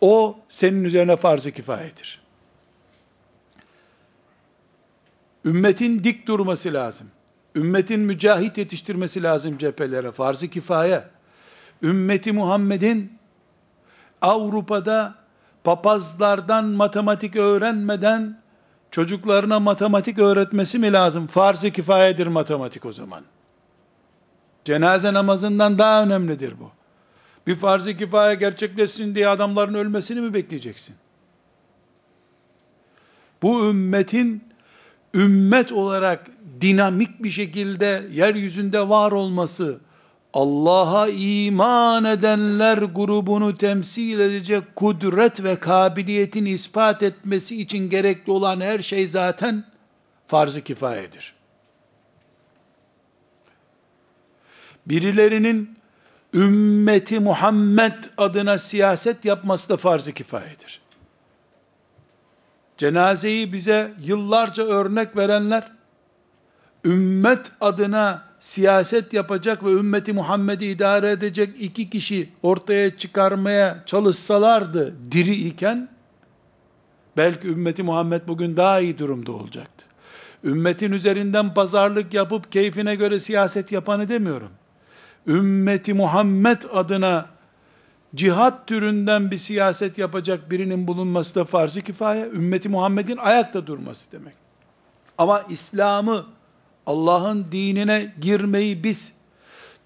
[0.00, 2.22] o senin üzerine farz-ı kifayedir.
[5.44, 7.06] Ümmetin dik durması lazım.
[7.54, 10.12] Ümmetin mücahit yetiştirmesi lazım cephelere.
[10.12, 11.04] Farz-ı kifaye.
[11.82, 13.18] Ümmeti Muhammed'in
[14.22, 15.14] Avrupa'da
[15.64, 18.45] papazlardan matematik öğrenmeden
[18.96, 21.26] çocuklarına matematik öğretmesi mi lazım?
[21.26, 23.22] Farz-ı kifayedir matematik o zaman.
[24.64, 26.70] Cenaze namazından daha önemlidir bu.
[27.46, 30.94] Bir farz-ı kifaye gerçekleşsin diye adamların ölmesini mi bekleyeceksin?
[33.42, 34.44] Bu ümmetin
[35.14, 36.26] ümmet olarak
[36.60, 39.80] dinamik bir şekilde yeryüzünde var olması,
[40.36, 48.82] Allah'a iman edenler grubunu temsil edecek kudret ve kabiliyetin ispat etmesi için gerekli olan her
[48.82, 49.64] şey zaten
[50.26, 51.34] farz-ı kifayedir.
[54.86, 55.78] Birilerinin
[56.34, 60.80] ümmeti Muhammed adına siyaset yapması da farz-ı kifayedir.
[62.78, 65.72] Cenazeyi bize yıllarca örnek verenler,
[66.84, 75.34] ümmet adına siyaset yapacak ve ümmeti Muhammed'i idare edecek iki kişi ortaya çıkarmaya çalışsalardı diri
[75.34, 75.88] iken,
[77.16, 79.86] belki ümmeti Muhammed bugün daha iyi durumda olacaktı.
[80.44, 84.50] Ümmetin üzerinden pazarlık yapıp keyfine göre siyaset yapanı demiyorum.
[85.26, 87.26] Ümmeti Muhammed adına
[88.14, 92.24] cihat türünden bir siyaset yapacak birinin bulunması da farz-ı kifaye.
[92.26, 94.34] Ümmeti Muhammed'in ayakta durması demek.
[95.18, 96.35] Ama İslam'ı
[96.86, 99.12] Allah'ın dinine girmeyi biz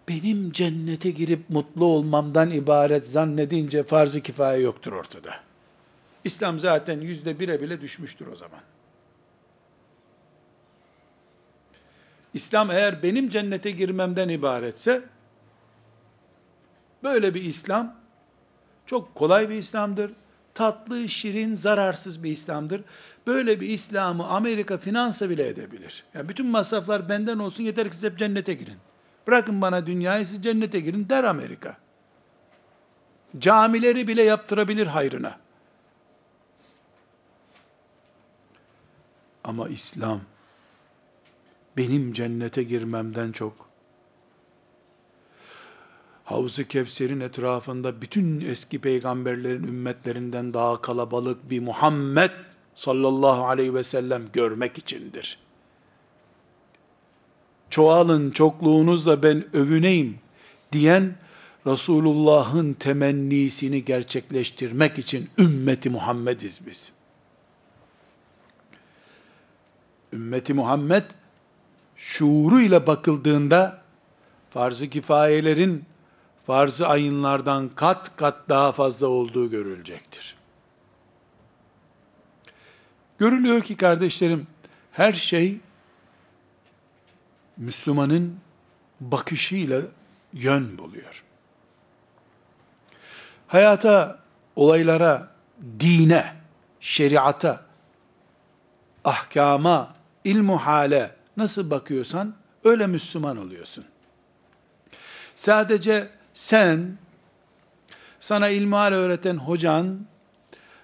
[0.09, 5.35] benim cennete girip mutlu olmamdan ibaret zannedince farz-ı kifaye yoktur ortada.
[6.25, 8.61] İslam zaten yüzde bire bile düşmüştür o zaman.
[12.35, 15.03] İslam eğer benim cennete girmemden ibaretse,
[17.03, 17.97] böyle bir İslam,
[18.87, 20.13] çok kolay bir İslam'dır.
[20.55, 22.83] Tatlı, şirin, zararsız bir İslam'dır.
[23.27, 26.05] Böyle bir İslam'ı Amerika finansa bile edebilir.
[26.15, 28.77] Yani bütün masraflar benden olsun yeter ki siz hep cennete girin.
[29.27, 31.77] Bırakın bana dünyayı siz cennete girin der Amerika.
[33.39, 35.39] Camileri bile yaptırabilir hayrına.
[39.45, 40.21] Ama İslam
[41.77, 43.71] benim cennete girmemden çok
[46.25, 52.31] Havz-ı Kevser'in etrafında bütün eski peygamberlerin ümmetlerinden daha kalabalık bir Muhammed
[52.81, 55.39] sallallahu aleyhi ve sellem görmek içindir.
[57.71, 60.19] Çoğalın çokluğunuzla ben övüneyim
[60.73, 61.15] diyen
[61.67, 66.93] Resulullah'ın temennisini gerçekleştirmek için ümmeti Muhammediz biz.
[70.13, 71.05] Ümmeti Muhammed
[71.97, 73.83] şuuruyla bakıldığında
[74.51, 75.85] farz-ı kifayelerin
[76.47, 80.40] farz-ı ayınlardan kat kat daha fazla olduğu görülecektir.
[83.21, 84.47] Görülüyor ki kardeşlerim,
[84.93, 85.61] her şey
[87.57, 88.37] Müslümanın
[89.01, 89.81] bakışıyla
[90.33, 91.25] yön buluyor.
[93.47, 94.19] Hayata,
[94.57, 95.29] olaylara,
[95.81, 96.35] dine,
[96.81, 97.65] şeriata,
[99.05, 103.85] ahkama, ilmu hale nasıl bakıyorsan öyle Müslüman oluyorsun.
[105.35, 106.99] Sadece sen,
[108.21, 110.07] sana ilmihal öğreten hocan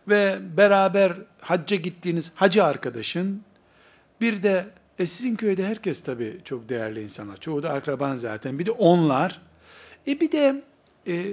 [0.09, 1.13] ve beraber
[1.47, 3.43] hacca gittiğiniz hacı arkadaşın,
[4.21, 4.67] bir de
[4.99, 7.37] e sizin köyde herkes tabii çok değerli insanlar.
[7.37, 8.59] Çoğu da akraban zaten.
[8.59, 9.41] Bir de onlar.
[10.07, 10.63] E bir de
[11.07, 11.25] e,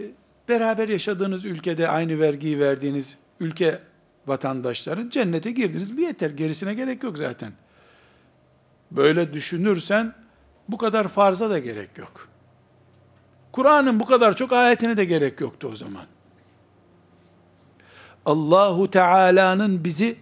[0.49, 3.79] beraber yaşadığınız ülkede aynı vergiyi verdiğiniz ülke
[4.27, 6.29] vatandaşların cennete girdiniz bir yeter.
[6.29, 7.51] Gerisine gerek yok zaten.
[8.91, 10.13] Böyle düşünürsen
[10.69, 12.27] bu kadar farza da gerek yok.
[13.51, 16.05] Kur'an'ın bu kadar çok ayetine de gerek yoktu o zaman.
[18.25, 20.15] Allahu Teala'nın bizi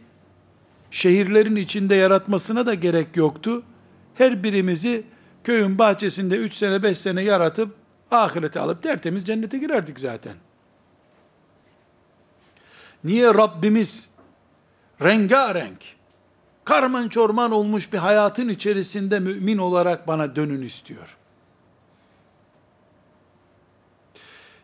[0.92, 3.64] şehirlerin içinde yaratmasına da gerek yoktu.
[4.16, 5.04] Her birimizi
[5.44, 7.76] köyün bahçesinde 3 sene 5 sene yaratıp
[8.12, 10.34] ahirete alıp tertemiz cennete girerdik zaten.
[13.04, 14.10] Niye Rabbimiz
[15.02, 15.96] rengarenk,
[16.66, 21.18] karman çorman olmuş bir hayatın içerisinde mümin olarak bana dönün istiyor?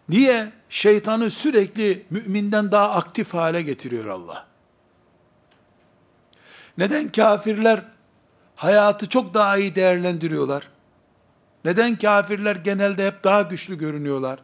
[0.09, 4.45] Niye şeytanı sürekli müminden daha aktif hale getiriyor Allah?
[6.77, 7.83] Neden kafirler
[8.55, 10.67] hayatı çok daha iyi değerlendiriyorlar?
[11.65, 14.39] Neden kafirler genelde hep daha güçlü görünüyorlar?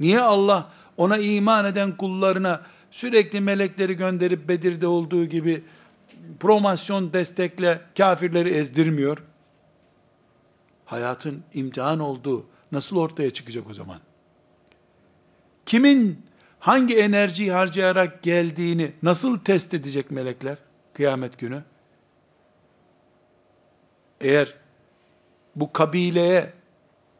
[0.00, 5.64] Niye Allah ona iman eden kullarına sürekli melekleri gönderip Bedir'de olduğu gibi
[6.40, 9.18] promosyon destekle kafirleri ezdirmiyor.
[10.84, 14.00] Hayatın imtihan olduğu nasıl ortaya çıkacak o zaman?
[15.66, 16.26] Kimin
[16.58, 20.56] hangi enerjiyi harcayarak geldiğini nasıl test edecek melekler
[20.94, 21.62] kıyamet günü?
[24.20, 24.54] Eğer
[25.56, 26.52] bu kabileye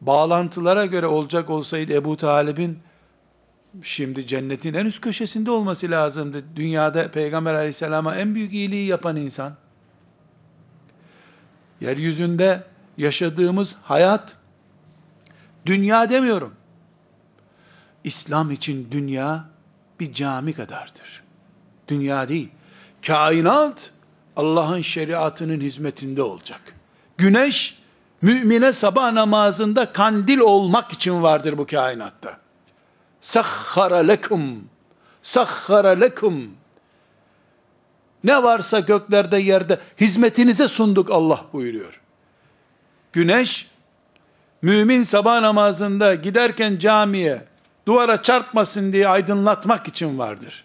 [0.01, 2.79] bağlantılara göre olacak olsaydı Ebu Talib'in
[3.83, 6.45] şimdi cennetin en üst köşesinde olması lazımdı.
[6.57, 9.57] Dünyada Peygamber aleyhisselama en büyük iyiliği yapan insan.
[11.81, 12.63] Yeryüzünde
[12.99, 14.37] yaşadığımız hayat,
[15.67, 16.55] dünya demiyorum.
[18.05, 19.45] İslam için dünya
[20.01, 21.23] bir cami kadardır.
[21.89, 22.49] Dünya değil.
[23.07, 23.91] Kainat
[24.37, 26.61] Allah'ın şeriatının hizmetinde olacak.
[27.19, 27.79] Güneş
[28.23, 32.39] mümine sabah namazında kandil olmak için vardır bu kainatta.
[33.21, 34.65] Sahhara lekum
[35.23, 36.51] sahhara lekum
[38.25, 42.01] ne varsa göklerde yerde hizmetinize sunduk Allah buyuruyor.
[43.13, 43.71] Güneş
[44.63, 47.45] mümin sabah namazında giderken camiye
[47.88, 50.64] duvara çarpmasın diye aydınlatmak için vardır.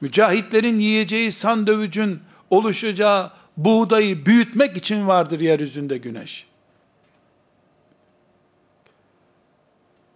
[0.00, 2.20] Mücahitlerin yiyeceği sandövücün
[2.50, 6.46] oluşacağı buğdayı büyütmek için vardır yeryüzünde güneş.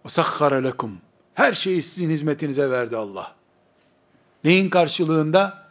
[0.05, 0.97] وَسَخَّرَ lekum.
[1.33, 3.35] Her şeyi sizin hizmetinize verdi Allah.
[4.43, 5.67] Neyin karşılığında?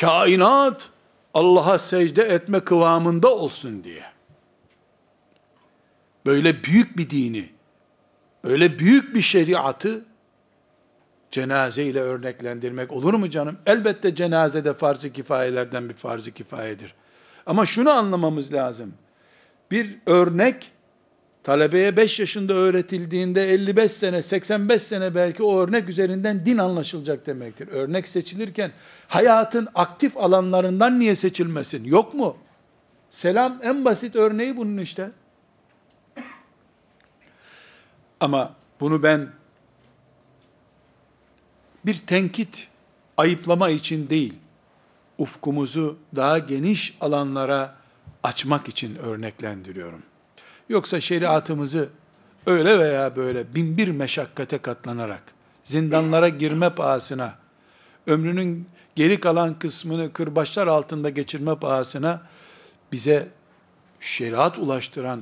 [0.00, 0.90] Kainat
[1.34, 4.04] Allah'a secde etme kıvamında olsun diye.
[6.26, 7.48] Böyle büyük bir dini,
[8.43, 10.05] böyle büyük bir şeriatı
[11.31, 13.57] cenaze ile örneklendirmek olur mu canım?
[13.65, 16.93] Elbette cenaze de farz-ı kifayelerden bir farz-ı kifayedir.
[17.45, 18.93] Ama şunu anlamamız lazım.
[19.71, 20.71] Bir örnek
[21.43, 27.67] talebeye 5 yaşında öğretildiğinde 55 sene, 85 sene belki o örnek üzerinden din anlaşılacak demektir.
[27.67, 28.71] Örnek seçilirken
[29.07, 31.83] hayatın aktif alanlarından niye seçilmesin?
[31.83, 32.37] Yok mu?
[33.09, 35.11] Selam en basit örneği bunun işte.
[38.21, 39.31] Ama bunu ben
[41.85, 42.67] bir tenkit,
[43.17, 44.33] ayıplama için değil,
[45.17, 47.75] ufkumuzu daha geniş alanlara
[48.23, 50.03] açmak için örneklendiriyorum.
[50.69, 51.89] Yoksa şeriatımızı
[52.45, 55.23] öyle veya böyle bin bir meşakkate katlanarak,
[55.63, 57.35] zindanlara girme pahasına,
[58.07, 62.21] ömrünün geri kalan kısmını kırbaçlar altında geçirme pahasına,
[62.91, 63.27] bize
[63.99, 65.21] şeriat ulaştıran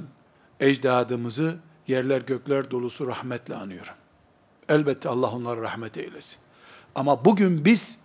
[0.59, 1.55] ecdadımızı
[1.89, 3.93] yerler gökler dolusu rahmetle anıyorum.
[4.69, 6.39] Elbette Allah onları rahmet eylesin.
[6.95, 7.99] Ama bugün biz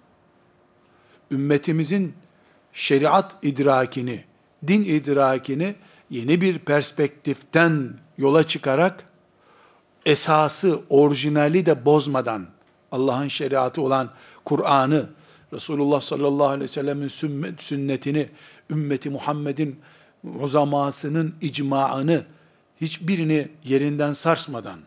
[1.30, 2.14] ümmetimizin
[2.72, 4.24] şeriat idrakini,
[4.66, 5.74] din idrakini
[6.10, 9.04] yeni bir perspektiften yola çıkarak
[10.06, 12.46] esası, orijinali de bozmadan
[12.92, 14.10] Allah'ın şeriatı olan
[14.44, 15.06] Kur'an'ı,
[15.52, 17.08] Resulullah sallallahu aleyhi ve sellemin
[17.58, 18.28] sünnetini,
[18.70, 19.80] ümmeti Muhammed'in
[20.40, 22.24] uzamasının icmaını,
[22.80, 24.80] hiçbirini yerinden sarsmadan,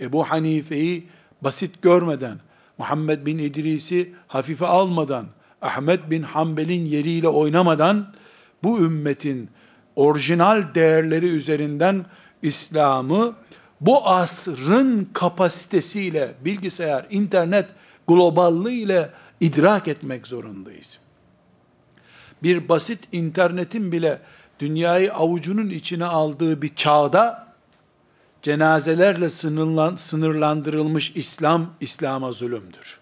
[0.00, 1.08] Ebu Hanife'yi
[1.40, 2.38] basit görmeden,
[2.78, 5.26] Muhammed bin İdris'i hafife almadan,
[5.62, 8.14] Ahmet bin Hanbel'in yeriyle oynamadan,
[8.62, 9.50] bu ümmetin
[9.96, 12.06] orijinal değerleri üzerinden
[12.42, 13.34] İslam'ı
[13.80, 17.66] bu asrın kapasitesiyle bilgisayar, internet
[18.08, 20.98] globallığı idrak etmek zorundayız.
[22.42, 24.20] Bir basit internetin bile
[24.58, 27.46] dünyayı avucunun içine aldığı bir çağda
[28.42, 29.30] cenazelerle
[29.96, 32.98] sınırlandırılmış İslam, İslam'a zulümdür.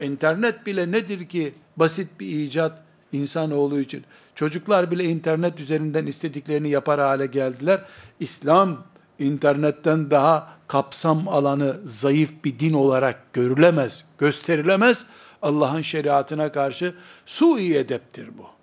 [0.00, 4.04] İnternet bile nedir ki basit bir icat insanoğlu için.
[4.34, 7.80] Çocuklar bile internet üzerinden istediklerini yapar hale geldiler.
[8.20, 8.84] İslam
[9.18, 15.06] internetten daha kapsam alanı zayıf bir din olarak görülemez, gösterilemez.
[15.42, 16.94] Allah'ın şeriatına karşı
[17.26, 18.61] sui edeptir bu.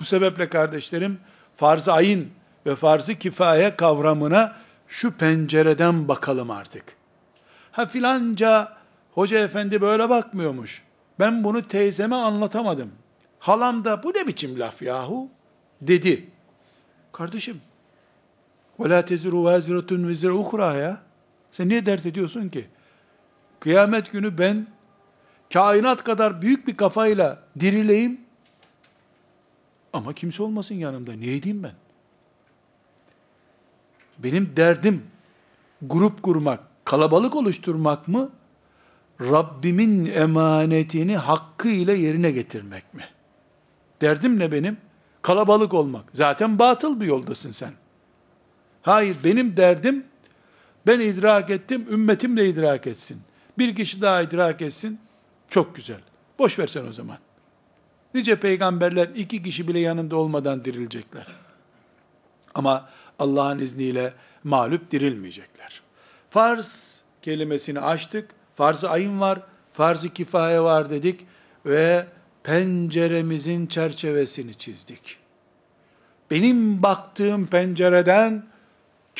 [0.00, 1.18] Bu sebeple kardeşlerim
[1.56, 2.30] farz-ı ayın
[2.66, 4.56] ve farz-ı kifaye kavramına
[4.88, 6.84] şu pencereden bakalım artık.
[7.72, 8.76] Ha filanca
[9.12, 10.82] hoca efendi böyle bakmıyormuş.
[11.20, 12.92] Ben bunu teyzeme anlatamadım.
[13.38, 15.28] Halam da bu ne biçim laf yahu
[15.80, 16.26] dedi.
[17.12, 17.60] Kardeşim
[18.80, 20.98] ve la teziru vaziratun vezire ya.
[21.52, 22.66] Sen niye dert ediyorsun ki?
[23.60, 24.66] Kıyamet günü ben
[25.52, 28.20] kainat kadar büyük bir kafayla dirileyim
[29.94, 31.12] ama kimse olmasın yanımda.
[31.12, 31.74] Ne edeyim ben?
[34.18, 35.02] Benim derdim
[35.82, 38.30] grup kurmak, kalabalık oluşturmak mı?
[39.20, 43.04] Rabbimin emanetini hakkıyla yerine getirmek mi?
[44.00, 44.76] Derdim ne benim?
[45.22, 46.04] Kalabalık olmak.
[46.12, 47.72] Zaten batıl bir yoldasın sen.
[48.82, 50.04] Hayır benim derdim
[50.86, 53.22] ben idrak ettim, ümmetim de idrak etsin.
[53.58, 54.98] Bir kişi daha idrak etsin.
[55.48, 56.00] Çok güzel.
[56.38, 57.18] Boş versen o zaman.
[58.14, 61.26] Nice peygamberler iki kişi bile yanında olmadan dirilecekler.
[62.54, 62.88] Ama
[63.18, 64.12] Allah'ın izniyle
[64.44, 65.82] mağlup dirilmeyecekler.
[66.30, 68.30] Farz kelimesini açtık.
[68.54, 69.40] Farz-ı ayın var,
[69.72, 71.26] farz-ı kifaye var dedik
[71.66, 72.06] ve
[72.42, 75.16] penceremizin çerçevesini çizdik.
[76.30, 78.44] Benim baktığım pencereden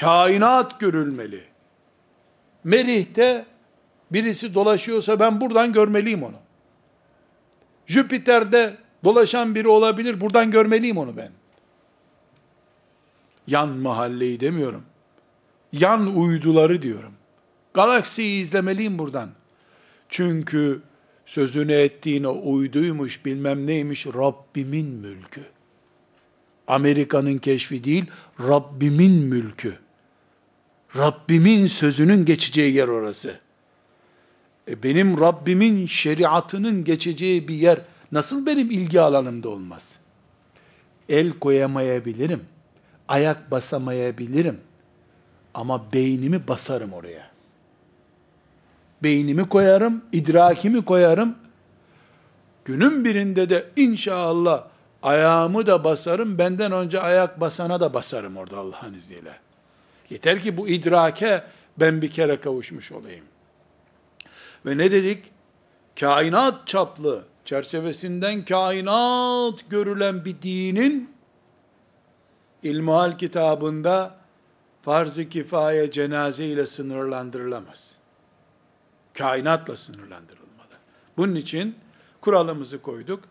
[0.00, 1.44] kainat görülmeli.
[2.64, 3.46] Merih'te
[4.12, 6.36] birisi dolaşıyorsa ben buradan görmeliyim onu.
[7.86, 11.30] Jüpiter'de dolaşan biri olabilir, buradan görmeliyim onu ben.
[13.46, 14.82] Yan mahalleyi demiyorum.
[15.72, 17.12] Yan uyduları diyorum.
[17.74, 19.30] Galaksiyi izlemeliyim buradan.
[20.08, 20.80] Çünkü
[21.26, 25.42] sözünü ettiğin o uyduymuş bilmem neymiş Rabbimin mülkü.
[26.66, 28.04] Amerika'nın keşfi değil,
[28.40, 29.78] Rabbimin mülkü.
[30.96, 33.40] Rabbimin sözünün geçeceği yer orası.
[34.68, 37.80] E benim Rabbimin şeriatının geçeceği bir yer
[38.14, 39.98] nasıl benim ilgi alanımda olmaz?
[41.08, 42.44] El koyamayabilirim.
[43.08, 44.60] Ayak basamayabilirim.
[45.54, 47.30] Ama beynimi basarım oraya.
[49.02, 51.34] Beynimi koyarım, idrakimi koyarım.
[52.64, 54.64] Günün birinde de inşallah
[55.02, 59.38] ayağımı da basarım, benden önce ayak basana da basarım orada Allah'ın izniyle.
[60.10, 61.44] Yeter ki bu idrake
[61.80, 63.24] ben bir kere kavuşmuş olayım.
[64.66, 65.24] Ve ne dedik?
[66.00, 71.14] Kainat çaplı, çerçevesinden kainat görülen bir dinin
[72.64, 74.16] İlmuhal kitabında
[74.82, 77.96] farz-ı kifaye cenaze ile sınırlandırılamaz.
[79.14, 80.74] Kainatla sınırlandırılmalı.
[81.16, 81.74] Bunun için
[82.20, 83.24] kuralımızı koyduk.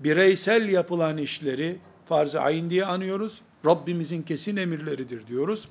[0.00, 3.40] Bireysel yapılan işleri farz-ı ayin diye anıyoruz.
[3.66, 5.68] Rabbimizin kesin emirleridir diyoruz.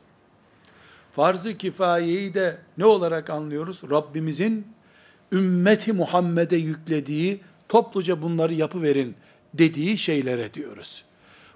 [1.11, 3.81] Farz-ı kifayeyi de ne olarak anlıyoruz?
[3.91, 4.67] Rabbimizin
[5.31, 9.15] ümmeti Muhammed'e yüklediği, topluca bunları yapıverin
[9.53, 11.05] dediği şeylere diyoruz.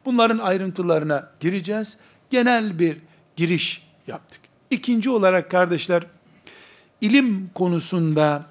[0.06, 1.98] Bunların ayrıntılarına gireceğiz.
[2.30, 2.98] Genel bir
[3.36, 4.42] giriş yaptık.
[4.70, 6.04] İkinci olarak kardeşler,
[7.02, 8.46] ilim konusunda,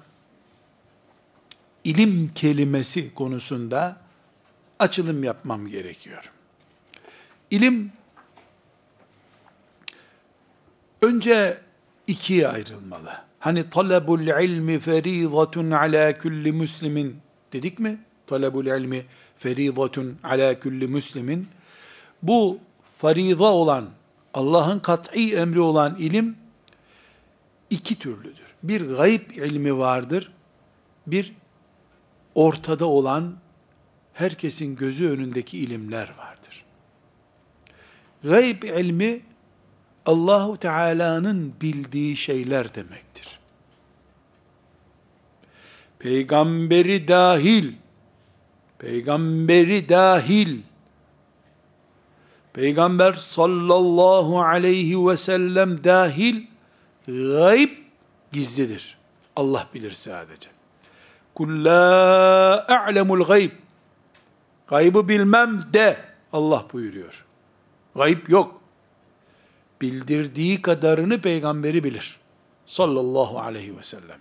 [1.83, 3.97] ilim kelimesi konusunda
[4.79, 6.31] açılım yapmam gerekiyor.
[7.51, 7.91] İlim,
[11.01, 11.57] önce
[12.07, 13.13] ikiye ayrılmalı.
[13.39, 17.17] Hani talabul ilmi ferizatun ala kulli muslimin
[17.53, 17.99] dedik mi?
[18.27, 19.05] Talabul ilmi
[19.37, 21.47] feridatun ala kulli muslimin.
[22.23, 23.89] Bu fariza olan,
[24.33, 26.35] Allah'ın kat'i emri olan ilim
[27.69, 28.53] iki türlüdür.
[28.63, 30.31] Bir gayb ilmi vardır.
[31.07, 31.33] Bir
[32.35, 33.35] ortada olan
[34.13, 36.65] herkesin gözü önündeki ilimler vardır.
[38.23, 39.21] Gayb ilmi
[40.05, 43.38] Allahu Teala'nın bildiği şeyler demektir.
[45.99, 47.73] Peygamberi dahil
[48.79, 50.61] peygamberi dahil,
[52.53, 56.43] peygamber sallallahu aleyhi ve sellem dahil,
[57.07, 57.69] gayb
[58.31, 58.97] gizlidir.
[59.35, 60.49] Allah bilir sadece.
[61.35, 63.51] Kul la a'lemul gayb.
[64.67, 65.97] Gaybı bilmem de
[66.33, 67.25] Allah buyuruyor.
[67.95, 68.61] Gayb yok.
[69.81, 72.19] Bildirdiği kadarını peygamberi bilir.
[72.67, 74.19] Sallallahu aleyhi ve sellem.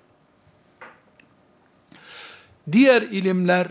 [2.73, 3.69] Diğer ilimler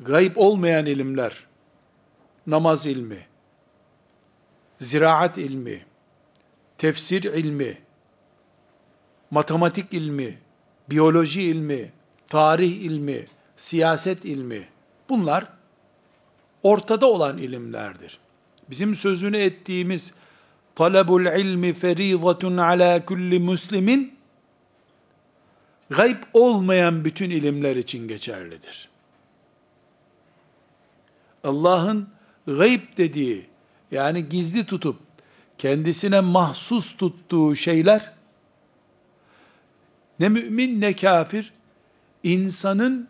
[0.00, 1.44] gayb olmayan ilimler,
[2.46, 3.26] namaz ilmi,
[4.78, 5.84] ziraat ilmi,
[6.78, 7.78] tefsir ilmi,
[9.30, 10.38] matematik ilmi,
[10.90, 11.92] biyoloji ilmi,
[12.28, 13.24] tarih ilmi,
[13.56, 14.68] siyaset ilmi,
[15.08, 15.44] bunlar
[16.62, 18.18] ortada olan ilimlerdir.
[18.70, 20.12] Bizim sözünü ettiğimiz
[20.74, 24.19] talabul ilmi ferizatun ala kulli muslimin
[25.90, 28.88] gayb olmayan bütün ilimler için geçerlidir.
[31.44, 32.08] Allah'ın
[32.46, 33.46] gayb dediği,
[33.90, 34.96] yani gizli tutup,
[35.58, 38.12] kendisine mahsus tuttuğu şeyler,
[40.20, 41.52] ne mümin ne kafir,
[42.22, 43.08] insanın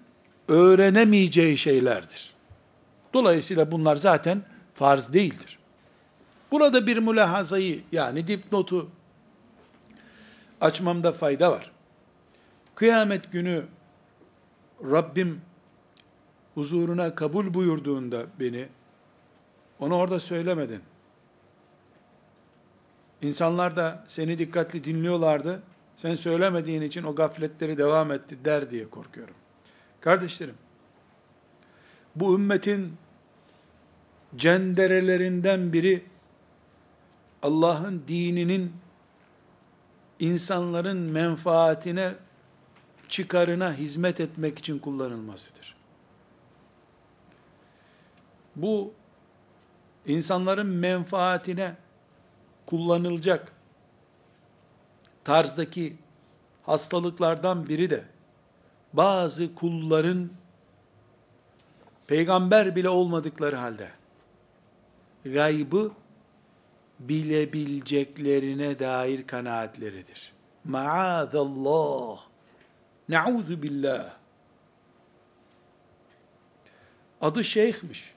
[0.48, 2.32] öğrenemeyeceği şeylerdir.
[3.14, 4.42] Dolayısıyla bunlar zaten
[4.74, 5.58] farz değildir.
[6.50, 8.90] Burada bir mülahazayı, yani dipnotu
[10.60, 11.70] açmamda fayda var.
[12.80, 13.64] Kıyamet günü
[14.84, 15.40] Rabbim
[16.54, 18.68] huzuruna kabul buyurduğunda beni,
[19.78, 20.80] onu orada söylemedin.
[23.22, 25.62] İnsanlar da seni dikkatli dinliyorlardı.
[25.96, 29.34] Sen söylemediğin için o gafletleri devam etti der diye korkuyorum.
[30.00, 30.56] Kardeşlerim,
[32.16, 32.92] bu ümmetin
[34.36, 36.04] cenderelerinden biri
[37.42, 38.72] Allah'ın dininin
[40.20, 42.12] insanların menfaatine,
[43.10, 45.80] çıkarına hizmet etmek için kullanılmasıdır.
[48.56, 48.92] bu
[50.06, 51.74] insanların menfaatine
[52.66, 53.52] kullanılacak
[55.24, 55.96] tarzdaki
[56.62, 58.04] hastalıklardan biri de
[58.92, 60.30] bazı kulların
[62.06, 63.90] peygamber bile olmadıkları halde
[65.24, 65.92] gaybı
[67.00, 70.32] bilebileceklerine dair kanaatleridir.
[70.64, 72.29] Maazallah.
[73.10, 74.14] Nauzu billah.
[77.20, 78.14] Adı şeyhmiş.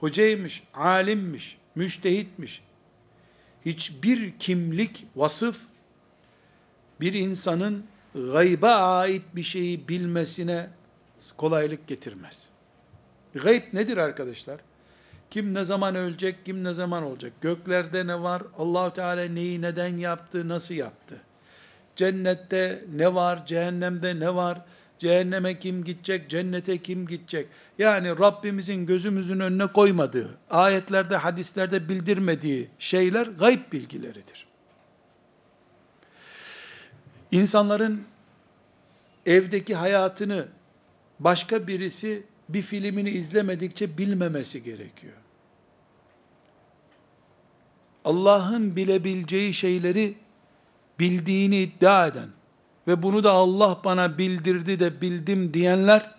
[0.00, 2.62] Hocaymış, alimmiş, müştehitmiş.
[3.64, 5.60] Hiçbir kimlik, vasıf
[7.00, 10.70] bir insanın gayba ait bir şeyi bilmesine
[11.36, 12.48] kolaylık getirmez.
[13.34, 14.60] Gayb nedir arkadaşlar?
[15.30, 17.32] Kim ne zaman ölecek, kim ne zaman olacak?
[17.40, 18.42] Göklerde ne var?
[18.58, 21.20] Allahu Teala neyi neden yaptı, nasıl yaptı?
[21.98, 23.46] Cennette ne var?
[23.46, 24.60] Cehennemde ne var?
[24.98, 27.46] Cehenneme kim gidecek, cennete kim gidecek?
[27.78, 34.46] Yani Rabbimizin gözümüzün önüne koymadığı, ayetlerde, hadislerde bildirmediği şeyler gayb bilgileridir.
[37.30, 38.04] İnsanların
[39.26, 40.48] evdeki hayatını
[41.20, 45.16] başka birisi bir filmini izlemedikçe bilmemesi gerekiyor.
[48.04, 50.14] Allah'ın bilebileceği şeyleri
[51.00, 52.28] bildiğini iddia eden
[52.88, 56.10] ve bunu da Allah bana bildirdi de bildim diyenler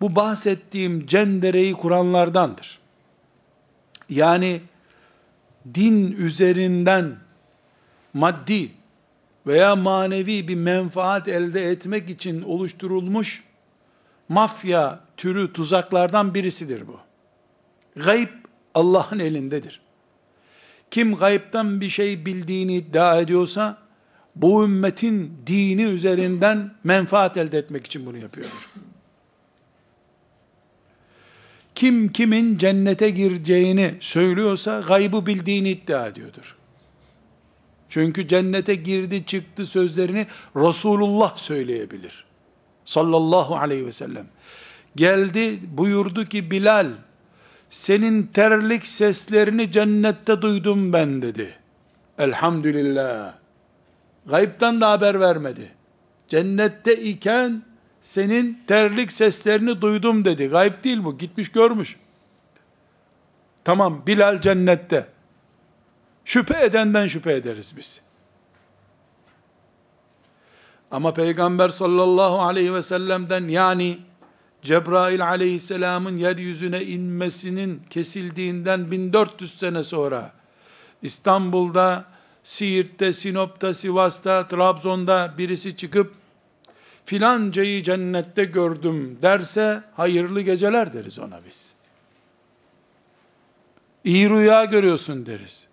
[0.00, 2.78] bu bahsettiğim cendereyi kuranlardandır.
[4.08, 4.60] Yani
[5.74, 7.16] din üzerinden
[8.14, 8.70] maddi
[9.46, 13.44] veya manevi bir menfaat elde etmek için oluşturulmuş
[14.28, 17.00] mafya türü tuzaklardan birisidir bu.
[17.96, 18.28] Gayb
[18.74, 19.80] Allah'ın elindedir.
[20.96, 23.78] Kim gayipten bir şey bildiğini iddia ediyorsa,
[24.36, 28.70] bu ümmetin dini üzerinden menfaat elde etmek için bunu yapıyordur.
[31.74, 36.56] Kim kimin cennete gireceğini söylüyorsa gaybı bildiğini iddia ediyordur.
[37.88, 40.26] Çünkü cennete girdi çıktı sözlerini
[40.56, 42.24] Resulullah söyleyebilir.
[42.84, 44.26] Sallallahu aleyhi ve sellem.
[44.96, 46.86] Geldi buyurdu ki Bilal
[47.70, 51.58] senin terlik seslerini cennette duydum ben dedi.
[52.18, 53.34] Elhamdülillah.
[54.26, 55.70] Gaybtan da haber vermedi.
[56.28, 57.62] Cennette iken
[58.02, 60.46] senin terlik seslerini duydum dedi.
[60.46, 61.18] Gayb değil bu.
[61.18, 61.96] Gitmiş görmüş.
[63.64, 65.06] Tamam Bilal cennette.
[66.24, 68.00] Şüphe edenden şüphe ederiz biz.
[70.90, 73.98] Ama Peygamber sallallahu aleyhi ve sellem'den yani
[74.66, 80.32] Cebrail aleyhisselamın yeryüzüne inmesinin kesildiğinden 1400 sene sonra
[81.02, 82.04] İstanbul'da,
[82.44, 86.14] Siirt'te, Sinop'ta, Sivas'ta, Trabzon'da birisi çıkıp
[87.04, 91.72] filancayı cennette gördüm derse hayırlı geceler deriz ona biz.
[94.04, 95.68] İyi rüya görüyorsun deriz.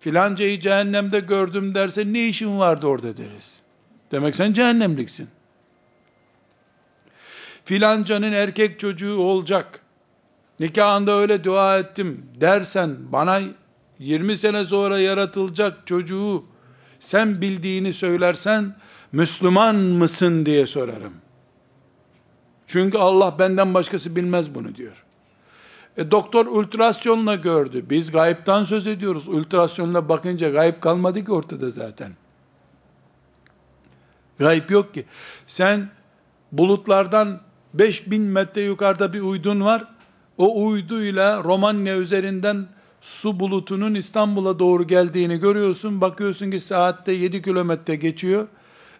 [0.00, 3.60] Filancayı cehennemde gördüm derse ne işin vardı orada deriz.
[4.12, 5.28] Demek sen cehennemliksin.
[7.70, 9.80] Filancanın erkek çocuğu olacak.
[10.60, 13.40] Nikahında öyle dua ettim dersen bana
[13.98, 16.44] 20 sene sonra yaratılacak çocuğu
[17.00, 18.76] sen bildiğini söylersen
[19.12, 21.12] Müslüman mısın diye sorarım.
[22.66, 25.04] Çünkü Allah benden başkası bilmez bunu diyor.
[25.96, 27.84] E, doktor ultrasyonla gördü.
[27.90, 29.28] Biz gayiptan söz ediyoruz.
[29.28, 32.12] Ultrasyonla bakınca gayip kalmadı ki ortada zaten.
[34.38, 35.04] Gayip yok ki.
[35.46, 35.88] Sen
[36.52, 39.84] bulutlardan 5000 metre yukarıda bir uydun var.
[40.38, 42.66] O uyduyla Romanya üzerinden
[43.00, 46.00] su bulutunun İstanbul'a doğru geldiğini görüyorsun.
[46.00, 48.48] Bakıyorsun ki saatte 7 kilometre geçiyor.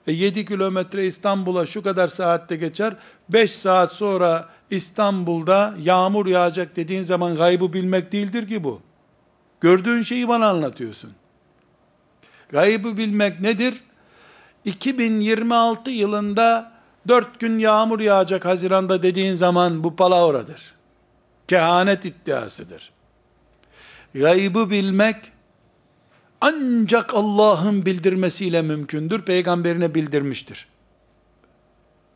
[0.06, 2.96] E 7 kilometre İstanbul'a şu kadar saatte geçer.
[3.28, 8.80] 5 saat sonra İstanbul'da yağmur yağacak dediğin zaman gaybı bilmek değildir ki bu.
[9.60, 11.10] Gördüğün şeyi bana anlatıyorsun.
[12.48, 13.74] Gaybı bilmek nedir?
[14.64, 16.72] 2026 yılında
[17.08, 20.74] dört gün yağmur yağacak Haziran'da dediğin zaman bu palavradır.
[21.48, 22.92] Kehanet iddiasıdır.
[24.14, 25.16] Gaybı bilmek
[26.40, 29.22] ancak Allah'ın bildirmesiyle mümkündür.
[29.22, 30.66] Peygamberine bildirmiştir.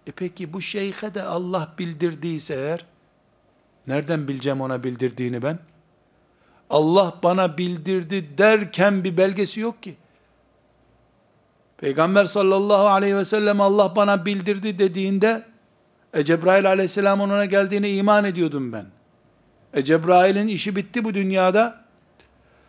[0.07, 2.85] E peki bu şeyhe de Allah bildirdiyse eğer,
[3.87, 5.59] nereden bileceğim ona bildirdiğini ben?
[6.71, 9.97] Allah bana bildirdi derken bir belgesi yok ki.
[11.79, 15.43] Peygamber sallallahu aleyhi ve sellem Allah bana bildirdi dediğinde
[16.13, 18.87] e Cebrail aleyhisselam ona geldiğine iman ediyordum ben.
[19.75, 21.85] E Cebrail'in işi bitti bu dünyada.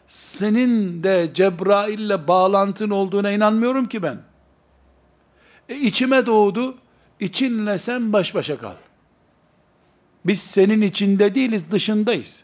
[0.07, 4.17] Senin de Cebrail'le bağlantın olduğuna inanmıyorum ki ben.
[5.69, 6.77] E içime doğdu.
[7.19, 8.73] İçinle sen baş başa kal.
[10.25, 12.43] Biz senin içinde değiliz, dışındayız.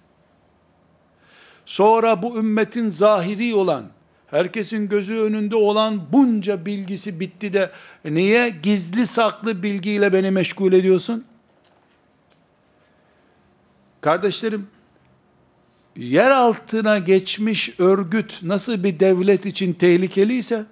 [1.66, 3.86] Sonra bu ümmetin zahiri olan,
[4.32, 7.72] herkesin gözü önünde olan bunca bilgisi bitti de
[8.06, 11.26] niye gizli saklı bilgiyle beni meşgul ediyorsun?
[14.02, 14.68] Kardeşlerim,
[15.96, 20.66] yer altına geçmiş örgüt nasıl bir devlet için tehlikeliyse,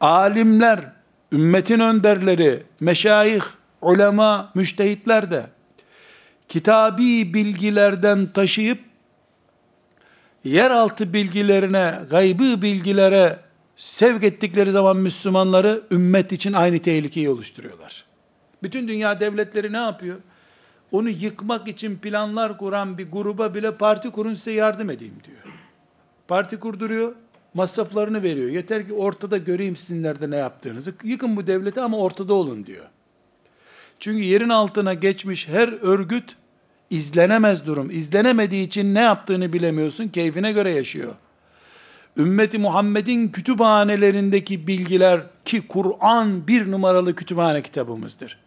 [0.00, 0.92] alimler,
[1.32, 3.42] ümmetin önderleri, meşayih,
[3.80, 5.46] ulema, müştehitler de
[6.48, 8.78] kitabi bilgilerden taşıyıp
[10.44, 13.38] yeraltı bilgilerine, gaybı bilgilere
[13.76, 18.04] sevk ettikleri zaman Müslümanları ümmet için aynı tehlikeyi oluşturuyorlar.
[18.62, 20.16] Bütün dünya devletleri ne yapıyor?
[20.92, 25.54] Onu yıkmak için planlar kuran bir gruba bile parti kurun size yardım edeyim diyor.
[26.28, 27.14] Parti kurduruyor,
[27.54, 28.50] masraflarını veriyor.
[28.50, 30.94] Yeter ki ortada göreyim sizin nerede ne yaptığınızı.
[31.04, 32.84] Yıkın bu devleti ama ortada olun diyor.
[34.00, 36.36] Çünkü yerin altına geçmiş her örgüt
[36.90, 37.90] izlenemez durum.
[37.90, 40.08] İzlenemediği için ne yaptığını bilemiyorsun.
[40.08, 41.14] Keyfine göre yaşıyor.
[42.16, 48.38] Ümmeti Muhammed'in kütüphanelerindeki bilgiler ki Kur'an bir numaralı kütüphane kitabımızdır.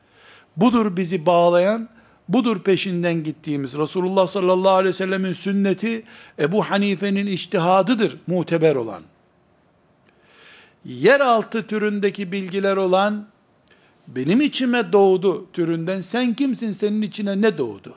[0.57, 1.89] Budur bizi bağlayan,
[2.29, 3.77] budur peşinden gittiğimiz.
[3.77, 6.03] Resulullah sallallahu aleyhi ve sellemin sünneti
[6.39, 9.03] Ebu Hanife'nin iştihadıdır muteber olan.
[10.85, 13.27] Yeraltı türündeki bilgiler olan
[14.07, 17.95] benim içime doğdu türünden sen kimsin senin içine ne doğdu?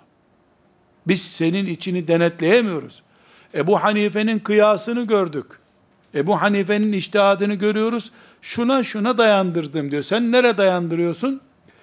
[1.08, 3.02] Biz senin içini denetleyemiyoruz.
[3.54, 5.46] Ebu Hanife'nin kıyasını gördük.
[6.14, 8.10] Ebu Hanife'nin iştihadını görüyoruz.
[8.42, 10.02] Şuna şuna dayandırdım diyor.
[10.02, 11.40] Sen nere dayandırıyorsun?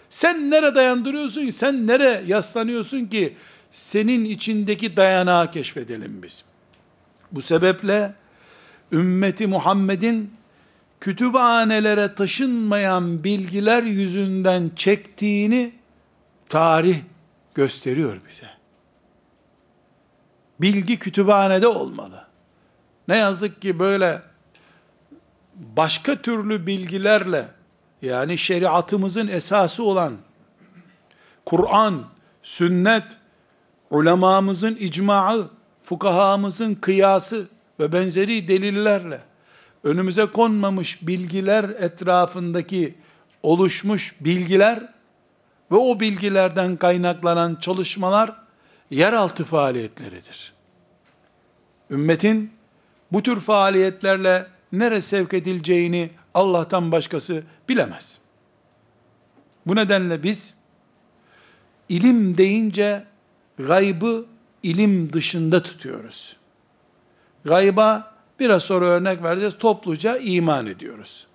[0.09, 1.49] Sen nere dayandırıyorsun?
[1.49, 3.33] Sen nere yaslanıyorsun ki
[3.71, 6.45] senin içindeki dayanağı keşfedelim biz.
[7.31, 8.13] Bu sebeple
[8.91, 10.33] ümmeti Muhammed'in
[10.99, 15.71] kütüphanelere taşınmayan bilgiler yüzünden çektiğini
[16.49, 16.97] tarih
[17.55, 18.56] gösteriyor bize.
[20.61, 22.25] Bilgi kütüphanede olmalı.
[23.07, 24.21] Ne yazık ki böyle
[25.55, 27.47] başka türlü bilgilerle
[28.01, 30.13] yani şeriatımızın esası olan
[31.45, 32.03] Kur'an,
[32.43, 33.03] sünnet,
[33.89, 35.49] ulemamızın icmaı,
[35.83, 37.47] fukahamızın kıyası
[37.79, 39.21] ve benzeri delillerle
[39.83, 42.95] önümüze konmamış bilgiler etrafındaki
[43.43, 44.93] oluşmuş bilgiler
[45.71, 48.46] ve o bilgilerden kaynaklanan çalışmalar
[48.91, 50.53] yeraltı faaliyetleridir.
[51.89, 52.51] Ümmetin
[53.11, 58.19] bu tür faaliyetlerle nere sevk edileceğini Allah'tan başkası bilemez.
[59.67, 60.57] Bu nedenle biz
[61.89, 63.03] ilim deyince
[63.57, 64.25] gaybı
[64.63, 66.37] ilim dışında tutuyoruz.
[67.45, 69.57] Gayba biraz sonra örnek vereceğiz.
[69.59, 71.27] Topluca iman ediyoruz.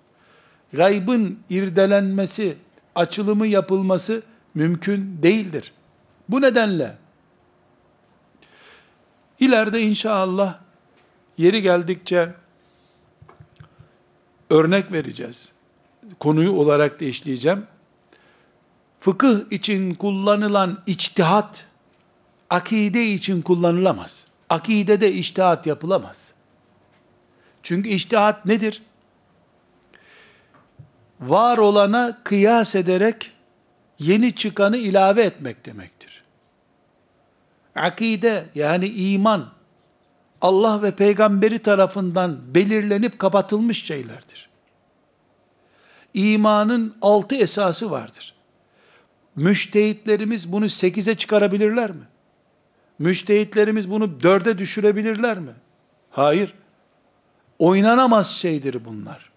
[0.73, 2.57] Gaybın irdelenmesi,
[2.95, 4.23] açılımı yapılması
[4.55, 5.71] mümkün değildir.
[6.29, 6.95] Bu nedenle
[9.45, 10.59] ileride inşallah
[11.37, 12.33] yeri geldikçe
[14.49, 15.51] örnek vereceğiz.
[16.19, 17.65] Konuyu olarak da işleyeceğim.
[18.99, 21.65] Fıkıh için kullanılan içtihat,
[22.49, 24.27] akide için kullanılamaz.
[24.49, 26.31] Akidede içtihat yapılamaz.
[27.63, 28.81] Çünkü içtihat nedir?
[31.19, 33.31] Var olana kıyas ederek
[33.99, 35.92] yeni çıkanı ilave etmek demektir.
[37.75, 39.49] Akide yani iman
[40.41, 44.49] Allah ve peygamberi tarafından belirlenip kapatılmış şeylerdir.
[46.13, 48.33] İmanın altı esası vardır.
[49.35, 52.03] Müştehitlerimiz bunu sekize çıkarabilirler mi?
[52.99, 55.51] Müştehitlerimiz bunu dörde düşürebilirler mi?
[56.11, 56.53] Hayır.
[57.59, 59.31] Oynanamaz şeydir bunlar.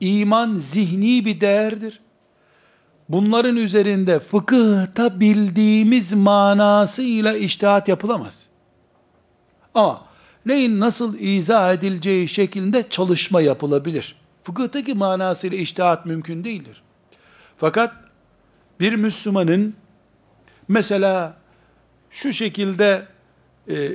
[0.00, 2.00] İman zihni bir değerdir.
[3.12, 8.46] Bunların üzerinde fıkıhta bildiğimiz manasıyla iştihat yapılamaz.
[9.74, 10.04] Ama
[10.46, 14.16] neyin nasıl izah edileceği şeklinde çalışma yapılabilir.
[14.42, 16.82] Fıkıhtaki manasıyla iştihat mümkün değildir.
[17.56, 17.94] Fakat
[18.80, 19.74] bir Müslümanın
[20.68, 21.36] mesela
[22.10, 23.02] şu şekilde
[23.68, 23.92] e,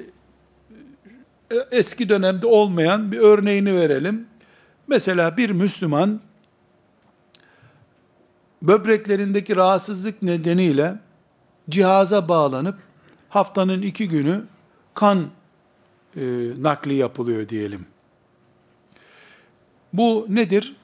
[1.72, 4.28] eski dönemde olmayan bir örneğini verelim.
[4.88, 6.22] Mesela bir Müslüman
[8.62, 11.00] böbreklerindeki rahatsızlık nedeniyle
[11.70, 12.78] cihaza bağlanıp
[13.30, 14.44] haftanın iki günü
[14.94, 15.28] kan
[16.16, 16.22] e,
[16.60, 17.86] nakli yapılıyor diyelim.
[19.94, 20.76] Bu nedir?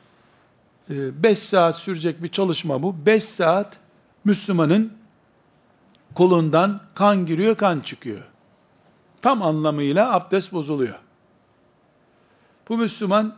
[0.89, 3.05] 5 e, saat sürecek bir çalışma bu.
[3.05, 3.79] 5 saat
[4.25, 4.93] Müslümanın
[6.15, 8.23] kolundan kan giriyor, kan çıkıyor.
[9.21, 10.99] Tam anlamıyla abdest bozuluyor.
[12.69, 13.37] Bu Müslüman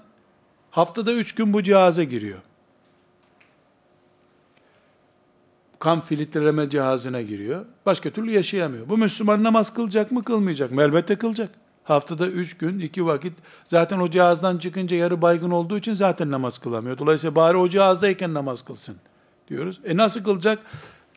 [0.72, 2.40] haftada üç gün bu cihaza giriyor.
[5.86, 7.66] Kan filtreleme cihazına giriyor.
[7.86, 8.90] Başka türlü yaşayamıyor.
[8.90, 10.82] Bu Müslüman namaz kılacak mı kılmayacak mı?
[10.82, 11.50] Elbette kılacak.
[11.84, 13.34] Haftada üç gün, iki vakit.
[13.66, 16.98] Zaten o cihazdan çıkınca yarı baygın olduğu için zaten namaz kılamıyor.
[16.98, 18.96] Dolayısıyla bari o cihazdayken namaz kılsın
[19.48, 19.80] diyoruz.
[19.86, 20.60] E nasıl kılacak?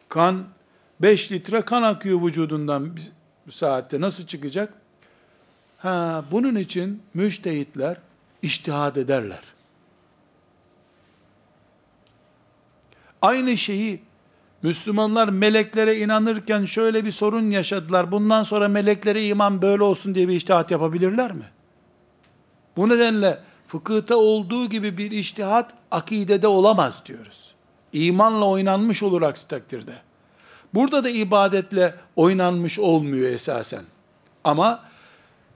[0.09, 0.45] Kan,
[1.01, 3.13] 5 litre kan akıyor vücudundan bir
[3.53, 4.01] saatte.
[4.01, 4.75] Nasıl çıkacak?
[5.79, 7.97] Ha, bunun için müştehitler
[8.43, 9.43] iştihad ederler.
[13.23, 14.08] Aynı şeyi
[14.63, 18.13] Müslümanlar meleklere inanırken şöyle bir sorun yaşadılar.
[18.13, 21.45] Bundan sonra meleklere iman böyle olsun diye bir iştihat yapabilirler mi?
[22.77, 27.55] Bu nedenle fıkıhta olduğu gibi bir iştihat akidede olamaz diyoruz.
[27.93, 29.95] İmanla oynanmış olur aksi takdirde.
[30.75, 33.83] Burada da ibadetle oynanmış olmuyor esasen.
[34.45, 34.85] Ama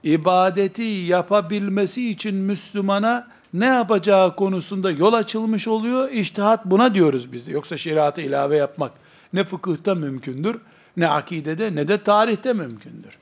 [0.03, 6.11] ibadeti yapabilmesi için Müslümana ne yapacağı konusunda yol açılmış oluyor.
[6.11, 7.47] İştihat buna diyoruz biz.
[7.47, 8.91] Yoksa şeriatı ilave yapmak
[9.33, 10.61] ne fıkıhta mümkündür,
[10.97, 13.17] ne akidede, ne de tarihte mümkündür.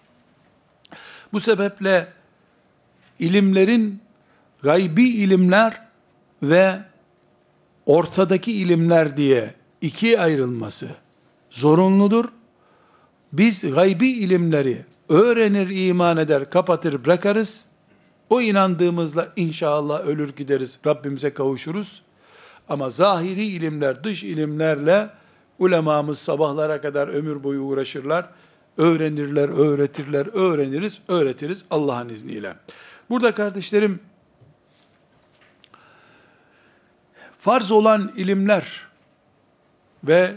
[1.33, 2.07] Bu sebeple
[3.19, 4.01] ilimlerin
[4.63, 5.81] gaybi ilimler
[6.43, 6.79] ve
[7.85, 10.89] ortadaki ilimler diye ikiye ayrılması
[11.49, 12.25] zorunludur.
[13.33, 17.65] Biz gaybi ilimleri öğrenir, iman eder, kapatır, bırakarız.
[18.31, 22.01] O inandığımızla inşallah ölür gideriz, Rabbimize kavuşuruz.
[22.69, 25.09] Ama zahiri ilimler, dış ilimlerle
[25.59, 28.29] ulemamız sabahlara kadar ömür boyu uğraşırlar.
[28.77, 32.55] Öğrenirler, öğretirler, öğreniriz, öğretiriz Allah'ın izniyle.
[33.09, 33.99] Burada kardeşlerim,
[37.39, 38.87] farz olan ilimler
[40.03, 40.35] ve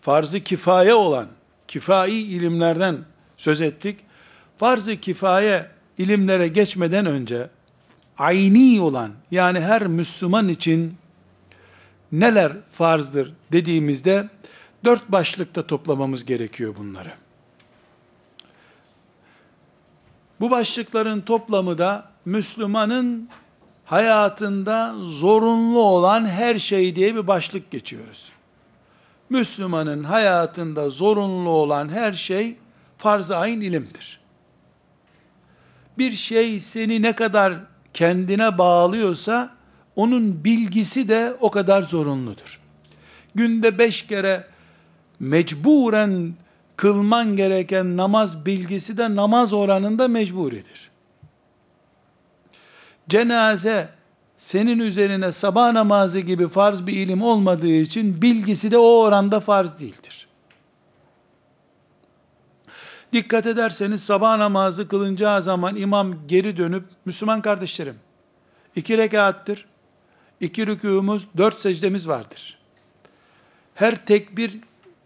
[0.00, 1.26] farzı kifaye olan
[1.68, 2.98] kifai ilimlerden
[3.36, 4.00] söz ettik.
[4.58, 7.50] Farz-ı kifaye ilimlere geçmeden önce
[8.18, 10.94] ayni olan yani her Müslüman için
[12.12, 14.28] neler farzdır dediğimizde
[14.84, 17.12] dört başlıkta toplamamız gerekiyor bunları.
[20.40, 23.28] Bu başlıkların toplamı da Müslümanın
[23.84, 28.32] hayatında zorunlu olan her şey diye bir başlık geçiyoruz.
[29.30, 32.56] Müslümanın hayatında zorunlu olan her şey
[32.98, 34.19] farz-ı ayn ilimdir.
[36.00, 37.54] Bir şey seni ne kadar
[37.94, 39.50] kendine bağlıyorsa
[39.96, 42.60] onun bilgisi de o kadar zorunludur.
[43.34, 44.46] Günde beş kere
[45.18, 46.34] mecburen
[46.76, 50.90] kılman gereken namaz bilgisi de namaz oranında mecburidir.
[53.08, 53.88] Cenaze
[54.38, 59.80] senin üzerine sabah namazı gibi farz bir ilim olmadığı için bilgisi de o oranda farz
[59.80, 60.19] değildir.
[63.12, 67.96] Dikkat ederseniz sabah namazı kılınacağı zaman imam geri dönüp, Müslüman kardeşlerim,
[68.76, 69.66] iki rekattır,
[70.40, 72.58] iki rükûmuz, dört secdemiz vardır.
[73.74, 74.58] Her tekbir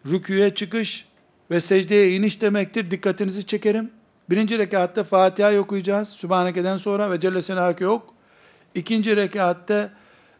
[0.07, 1.07] rüküye çıkış
[1.51, 2.91] ve secdeye iniş demektir.
[2.91, 3.91] Dikkatinizi çekerim.
[4.31, 6.09] Birinci rekatta Fatiha okuyacağız.
[6.09, 8.15] Sübhaneke'den sonra ve Celle Senake yok.
[8.75, 9.91] İkinci rekatta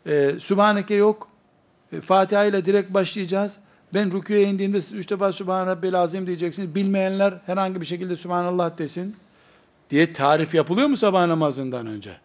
[0.07, 1.29] e, Sübhaneke yok.
[1.93, 3.59] E, Fatiha ile direkt başlayacağız.
[3.95, 6.75] Ben rüküye indiğimde siz üç defa Sübhan Rabbil Azim diyeceksiniz.
[6.75, 9.17] Bilmeyenler herhangi bir şekilde Sübhanallah desin
[9.91, 12.17] diye tarif yapılıyor mu sabah namazından önce?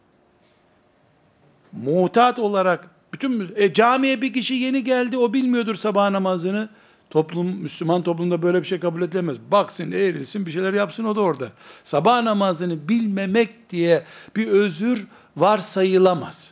[1.71, 6.69] Muhtat olarak bütün e, camiye bir kişi yeni geldi o bilmiyordur sabah namazını.
[7.09, 9.37] Toplum, Müslüman toplumda böyle bir şey kabul edilemez.
[9.51, 11.49] Baksın, eğrilsin, bir şeyler yapsın o da orada.
[11.83, 14.03] Sabah namazını bilmemek diye
[14.35, 15.07] bir özür
[15.37, 16.51] varsayılamaz.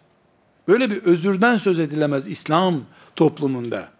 [0.67, 2.81] Böyle bir özürden söz edilemez İslam
[3.15, 3.96] toplumunda.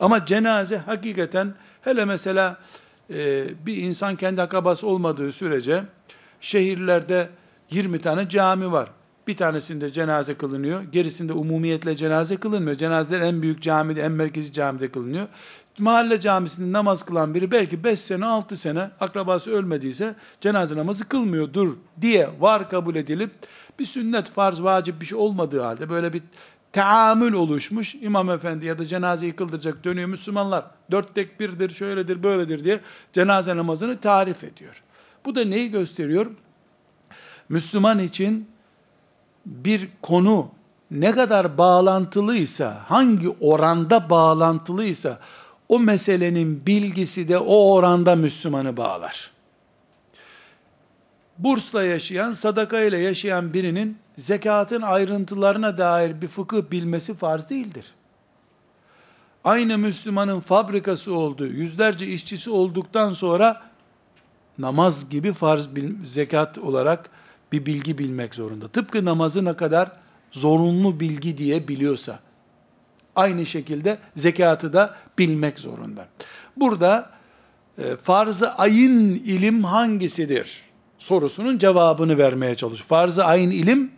[0.00, 2.58] Ama cenaze hakikaten hele mesela
[3.10, 5.84] e, bir insan kendi akrabası olmadığı sürece
[6.40, 7.28] şehirlerde
[7.70, 8.90] 20 tane cami var.
[9.26, 10.82] Bir tanesinde cenaze kılınıyor.
[10.82, 12.76] Gerisinde umumiyetle cenaze kılınmıyor.
[12.76, 15.28] Cenazeler en büyük camide, en merkezi camide kılınıyor.
[15.78, 21.76] Mahalle camisinde namaz kılan biri belki 5 sene, 6 sene akrabası ölmediyse cenaze namazı kılmıyordur
[22.00, 23.30] diye var kabul edilip
[23.78, 26.22] bir sünnet, farz, vacip bir şey olmadığı halde böyle bir
[26.72, 27.94] teamül oluşmuş.
[27.94, 30.64] İmam efendi ya da cenazeyi kıldıracak dönüyor Müslümanlar.
[30.90, 32.80] Dört tekbirdir, şöyledir, böyledir diye
[33.12, 34.82] cenaze namazını tarif ediyor.
[35.24, 36.26] Bu da neyi gösteriyor?
[37.48, 38.48] Müslüman için
[39.46, 40.48] bir konu
[40.90, 45.18] ne kadar bağlantılıysa, hangi oranda bağlantılıysa,
[45.68, 49.30] o meselenin bilgisi de o oranda Müslümanı bağlar.
[51.38, 57.84] Bursla yaşayan, sadaka ile yaşayan birinin zekatın ayrıntılarına dair bir fıkıh bilmesi farz değildir.
[59.44, 63.62] Aynı Müslümanın fabrikası olduğu, yüzlerce işçisi olduktan sonra
[64.58, 65.68] namaz gibi farz
[66.02, 67.10] zekat olarak
[67.52, 68.68] bir bilgi bilmek zorunda.
[68.68, 69.92] Tıpkı namazı ne kadar
[70.32, 72.18] zorunlu bilgi diye biliyorsa,
[73.16, 76.06] Aynı şekilde zekatı da bilmek zorunda.
[76.56, 77.10] Burada
[77.78, 80.62] e, farz-ı ayın ilim hangisidir?
[80.98, 82.86] Sorusunun cevabını vermeye çalışıyor.
[82.88, 83.90] Farz-ı ayın ilim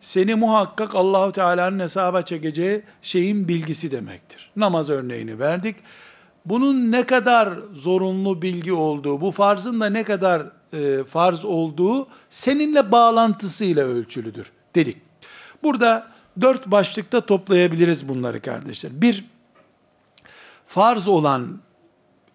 [0.00, 4.50] seni muhakkak Allahu Teala'nın hesaba çekeceği şeyin bilgisi demektir.
[4.56, 5.76] Namaz örneğini verdik.
[6.46, 12.92] Bunun ne kadar zorunlu bilgi olduğu, bu farzın da ne kadar e, farz olduğu seninle
[12.92, 14.96] bağlantısıyla ölçülüdür dedik.
[15.62, 16.06] Burada
[16.40, 18.92] dört başlıkta toplayabiliriz bunları kardeşler.
[18.94, 19.24] Bir,
[20.66, 21.60] farz olan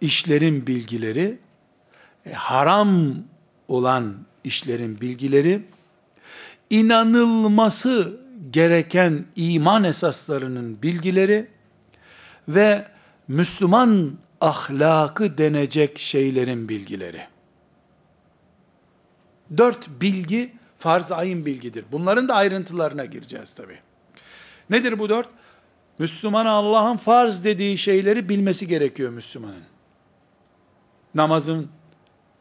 [0.02, 1.40] işlerin bilgileri,
[2.26, 3.16] e, haram
[3.68, 5.62] olan işlerin bilgileri,
[6.70, 11.48] inanılması gereken iman esaslarının bilgileri
[12.48, 12.86] ve
[13.28, 14.12] Müslüman
[14.42, 17.22] ahlakı denecek şeylerin bilgileri.
[19.58, 21.86] Dört bilgi farz-ı ayın bilgidir.
[21.92, 23.80] Bunların da ayrıntılarına gireceğiz tabi.
[24.70, 25.30] Nedir bu dört?
[26.00, 29.64] Müslüman Allah'ın farz dediği şeyleri bilmesi gerekiyor Müslümanın.
[31.16, 31.70] Namazın,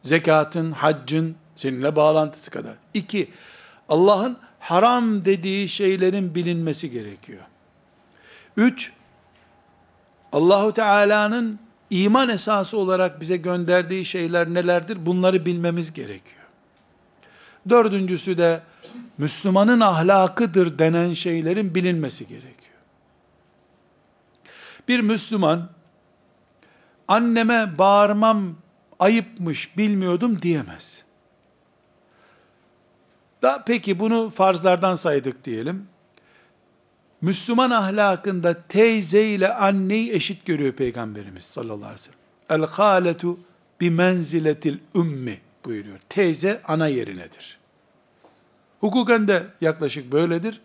[0.03, 2.75] zekatın, haccın seninle bağlantısı kadar.
[2.93, 3.29] İki,
[3.89, 7.43] Allah'ın haram dediği şeylerin bilinmesi gerekiyor.
[8.57, 8.93] Üç,
[10.31, 11.59] Allahu Teala'nın
[11.89, 15.05] iman esası olarak bize gönderdiği şeyler nelerdir?
[15.05, 16.43] Bunları bilmemiz gerekiyor.
[17.69, 18.61] Dördüncüsü de
[19.17, 22.75] Müslümanın ahlakıdır denen şeylerin bilinmesi gerekiyor.
[24.87, 25.69] Bir Müslüman
[27.07, 28.55] anneme bağırmam
[28.99, 31.04] ayıpmış bilmiyordum diyemez.
[33.45, 35.87] Da peki bunu farzlardan saydık diyelim.
[37.21, 42.19] Müslüman ahlakında teyze ile anneyi eşit görüyor Peygamberimiz sallallahu aleyhi ve sellem.
[42.49, 43.39] El haletu
[43.81, 45.99] bi menziletil ümmi buyuruyor.
[46.09, 47.57] Teyze ana yerinedir.
[48.79, 50.61] Hukuken de yaklaşık böyledir.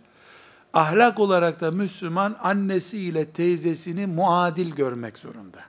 [0.73, 5.61] Ahlak olarak da Müslüman annesi ile teyzesini muadil görmek zorunda.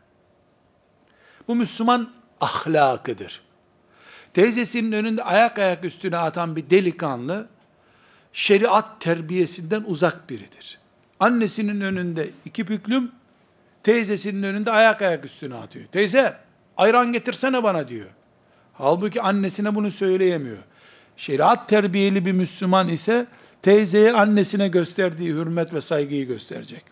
[1.48, 3.42] Bu Müslüman ahlakıdır.
[4.34, 7.48] Teyzesinin önünde ayak ayak üstüne atan bir delikanlı,
[8.34, 10.80] şeriat terbiyesinden uzak biridir.
[11.20, 13.12] Annesinin önünde iki büklüm,
[13.84, 15.86] teyzesinin önünde ayak ayak üstüne atıyor.
[15.86, 16.38] Teyze,
[16.78, 18.08] ayran getirsene bana diyor.
[18.74, 20.58] Halbuki annesine bunu söyleyemiyor.
[21.18, 23.26] Şeriat terbiyeli bir Müslüman ise,
[23.62, 26.84] teyzeye annesine gösterdiği hürmet ve saygıyı gösterecek.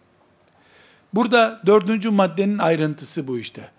[1.14, 3.70] Burada dördüncü maddenin ayrıntısı bu işte.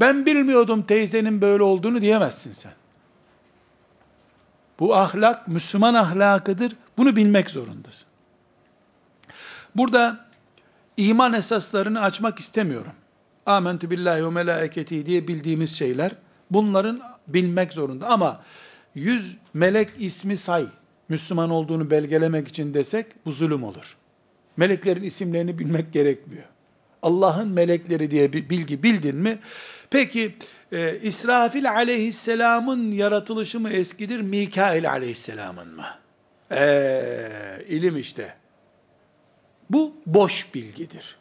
[0.00, 2.72] Ben bilmiyordum teyzenin böyle olduğunu diyemezsin sen.
[4.78, 6.76] Bu ahlak Müslüman ahlakıdır.
[6.96, 8.08] Bunu bilmek zorundasın.
[9.76, 10.26] Burada
[10.96, 12.92] iman esaslarını açmak istemiyorum.
[13.46, 16.12] Amentü billahi ve meleketi diye bildiğimiz şeyler
[16.50, 18.06] bunların bilmek zorunda.
[18.08, 18.42] Ama
[18.94, 20.66] yüz melek ismi say,
[21.08, 23.96] Müslüman olduğunu belgelemek için desek bu zulüm olur.
[24.56, 26.44] Meleklerin isimlerini bilmek gerekmiyor.
[27.02, 29.38] Allah'ın melekleri diye bir bilgi bildin mi?
[29.90, 30.34] Peki
[30.74, 35.86] e, İsrafil aleyhisselamın yaratılışı mı eskidir, Mikail aleyhisselamın mı?
[36.50, 38.34] Eee ilim işte.
[39.70, 41.16] Bu boş bilgidir.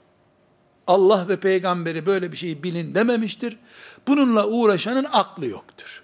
[0.88, 3.58] Allah ve peygamberi böyle bir şeyi bilin dememiştir.
[4.08, 6.04] Bununla uğraşanın aklı yoktur.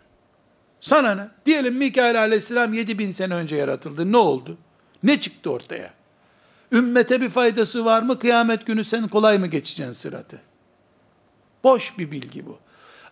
[0.80, 1.28] Sana ne?
[1.46, 4.12] Diyelim Mikail aleyhisselam 7000 sene önce yaratıldı.
[4.12, 4.58] Ne oldu?
[5.04, 5.94] Ne çıktı ortaya?
[6.72, 8.20] Ümmete bir faydası var mı?
[8.20, 10.42] Kıyamet günü sen kolay mı geçeceksin sıratı?
[11.64, 12.60] Boş bir bilgi bu.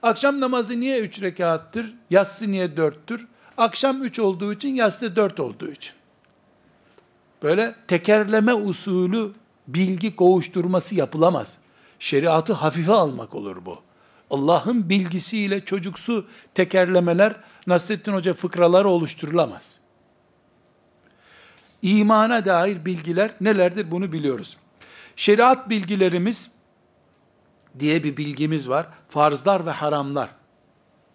[0.03, 1.93] Akşam namazı niye üç rekattır?
[2.09, 3.27] Yatsı niye dörttür?
[3.57, 5.93] Akşam üç olduğu için, yatsı dört olduğu için.
[7.43, 9.31] Böyle tekerleme usulü
[9.67, 11.57] bilgi kovuşturması yapılamaz.
[11.99, 13.79] Şeriatı hafife almak olur bu.
[14.29, 17.35] Allah'ın bilgisiyle çocuksu tekerlemeler,
[17.67, 19.79] Nasrettin Hoca fıkraları oluşturulamaz.
[21.81, 24.57] İmana dair bilgiler nelerdir bunu biliyoruz.
[25.15, 26.51] Şeriat bilgilerimiz
[27.80, 28.88] diye bir bilgimiz var.
[29.09, 30.30] Farzlar ve haramlar.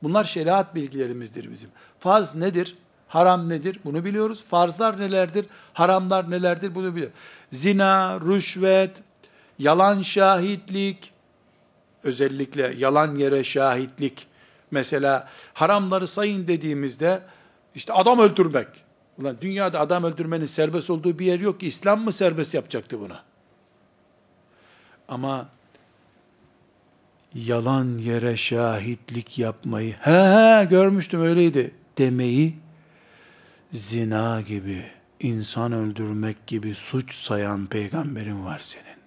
[0.02, 1.70] Bunlar şeriat bilgilerimizdir bizim.
[1.98, 2.76] Farz nedir?
[3.08, 3.80] Haram nedir?
[3.84, 4.42] Bunu biliyoruz.
[4.42, 5.46] Farzlar nelerdir?
[5.72, 6.74] Haramlar nelerdir?
[6.74, 7.16] Bunu biliyoruz.
[7.50, 9.02] Zina, rüşvet,
[9.58, 11.12] yalan şahitlik,
[12.02, 14.26] özellikle yalan yere şahitlik.
[14.70, 17.22] Mesela haramları sayın dediğimizde
[17.74, 18.68] işte adam öldürmek.
[19.18, 23.16] Ulan dünyada adam öldürmenin serbest olduğu bir yer yok ki İslam mı serbest yapacaktı bunu?
[25.08, 25.48] Ama
[27.34, 32.56] yalan yere şahitlik yapmayı, he he görmüştüm öyleydi demeyi,
[33.72, 34.84] zina gibi,
[35.20, 39.02] insan öldürmek gibi suç sayan peygamberin var senin.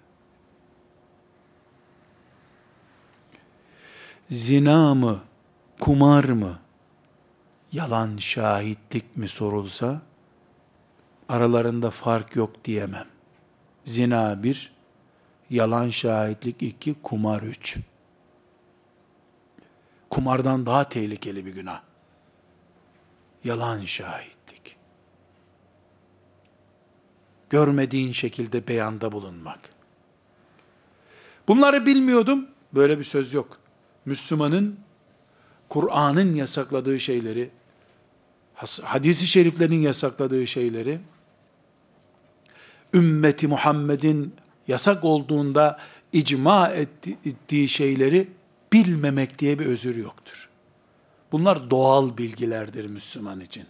[4.30, 5.21] Zina mı,
[5.80, 6.59] kumar mı,
[7.71, 10.01] yalan şahitlik mi sorulsa,
[11.30, 13.07] aralarında fark yok diyemem.
[13.86, 14.73] Zina bir,
[15.49, 17.78] yalan şahitlik iki, kumar üç.
[20.16, 21.82] Kumardan daha tehlikeli bir günah.
[23.43, 24.76] Yalan şahitlik.
[27.49, 29.59] Görmediğin şekilde beyanda bulunmak.
[31.47, 32.47] Bunları bilmiyordum.
[32.74, 33.57] Böyle bir söz yok.
[34.05, 34.80] Müslümanın
[35.70, 37.49] Kur'an'ın yasakladığı şeyleri,
[38.84, 40.99] hadisi şeriflerin yasakladığı şeyleri,
[42.93, 44.36] ümmeti Muhammed'in
[44.68, 45.80] yasak olduğunda
[46.13, 46.70] icma
[47.24, 48.35] ettiği şeyleri
[48.76, 50.49] bilmemek diye bir özür yoktur.
[51.32, 53.65] Bunlar doğal bilgilerdir Müslüman için.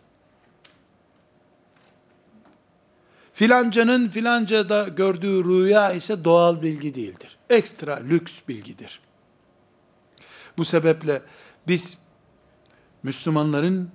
[3.33, 7.37] Filancanın filancada gördüğü rüya ise doğal bilgi değildir.
[7.49, 8.99] Ekstra lüks bilgidir.
[10.57, 11.21] Bu sebeple
[11.67, 11.97] biz
[13.03, 13.89] Müslümanların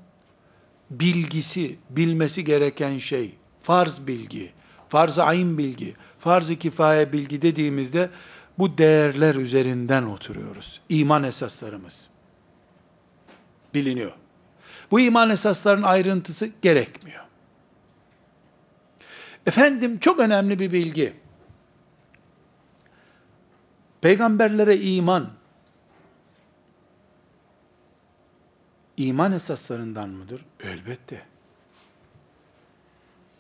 [0.90, 4.52] bilgisi, bilmesi gereken şey, farz bilgi,
[4.88, 8.11] farz-ı ayın bilgi, farz-ı kifaye bilgi dediğimizde
[8.61, 10.80] bu değerler üzerinden oturuyoruz.
[10.88, 12.08] İman esaslarımız
[13.74, 14.12] biliniyor.
[14.90, 17.24] Bu iman esaslarının ayrıntısı gerekmiyor.
[19.46, 21.12] Efendim çok önemli bir bilgi.
[24.00, 25.30] Peygamberlere iman
[28.96, 30.44] iman esaslarından mıdır?
[30.61, 31.22] Elbette.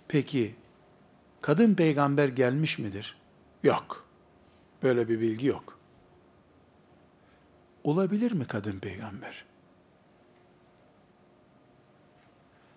[0.08, 0.54] Peki
[1.40, 3.16] kadın peygamber gelmiş midir?
[3.62, 4.09] Yok.
[4.82, 5.78] Böyle bir bilgi yok.
[7.84, 9.44] Olabilir mi kadın peygamber?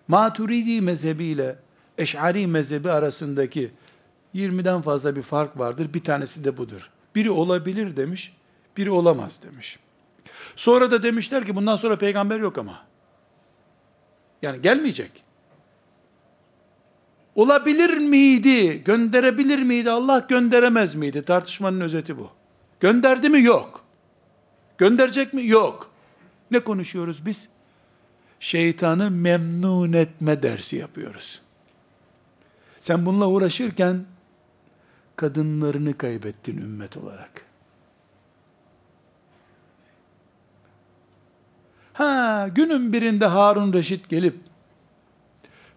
[0.08, 1.58] Maturidi mezhebiyle
[1.98, 3.70] Eş'ari mezhebi arasındaki
[4.34, 5.94] 20'den fazla bir fark vardır.
[5.94, 6.90] Bir tanesi de budur.
[7.14, 8.36] Biri olabilir demiş,
[8.76, 9.78] biri olamaz demiş.
[10.56, 12.84] Sonra da demişler ki bundan sonra peygamber yok ama.
[14.42, 15.24] Yani gelmeyecek.
[17.34, 18.84] Olabilir miydi?
[18.84, 19.90] Gönderebilir miydi?
[19.90, 21.22] Allah gönderemez miydi?
[21.22, 22.30] Tartışmanın özeti bu.
[22.80, 23.42] Gönderdi mi?
[23.42, 23.84] Yok.
[24.78, 25.46] Gönderecek mi?
[25.46, 25.90] Yok.
[26.50, 27.48] Ne konuşuyoruz biz?
[28.40, 31.40] Şeytanı memnun etme dersi yapıyoruz.
[32.80, 34.04] Sen bununla uğraşırken
[35.16, 37.44] kadınlarını kaybettin ümmet olarak.
[41.92, 44.36] Ha, günün birinde Harun Reşit gelip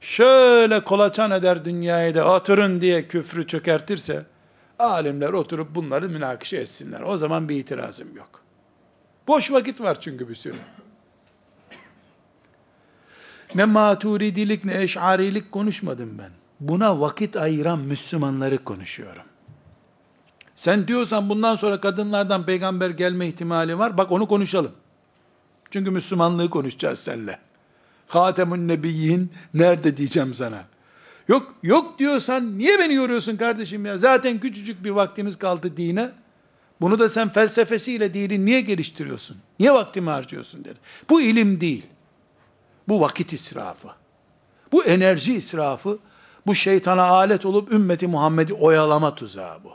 [0.07, 4.25] şöyle kolaçan eder dünyayı da oturun diye küfrü çökertirse
[4.79, 7.01] alimler oturup bunları münakişe etsinler.
[7.01, 8.41] O zaman bir itirazım yok.
[9.27, 10.55] Boş vakit var çünkü bir sürü.
[13.55, 16.31] Ne maturidilik ne eşarilik konuşmadım ben.
[16.59, 19.23] Buna vakit ayıran Müslümanları konuşuyorum.
[20.55, 23.97] Sen diyorsan bundan sonra kadınlardan peygamber gelme ihtimali var.
[23.97, 24.71] Bak onu konuşalım.
[25.71, 27.46] Çünkü Müslümanlığı konuşacağız seninle.
[28.07, 30.65] Hatemun Nebiyyin nerede diyeceğim sana.
[31.27, 33.97] Yok yok diyorsan niye beni yoruyorsun kardeşim ya?
[33.97, 36.09] Zaten küçücük bir vaktimiz kaldı dine.
[36.81, 39.37] Bunu da sen felsefesiyle dini niye geliştiriyorsun?
[39.59, 40.79] Niye vaktimi harcıyorsun dedi.
[41.09, 41.85] Bu ilim değil.
[42.87, 43.87] Bu vakit israfı.
[44.71, 45.99] Bu enerji israfı.
[46.47, 49.71] Bu şeytana alet olup ümmeti Muhammed'i oyalama tuzağı bu.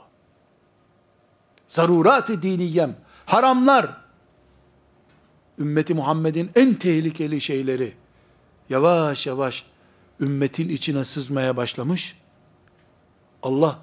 [1.69, 3.91] Zarurat-ı diniyem, haramlar,
[5.59, 7.93] ümmeti Muhammed'in en tehlikeli şeyleri,
[8.73, 9.65] yavaş yavaş
[10.21, 12.19] ümmetin içine sızmaya başlamış.
[13.43, 13.79] Allah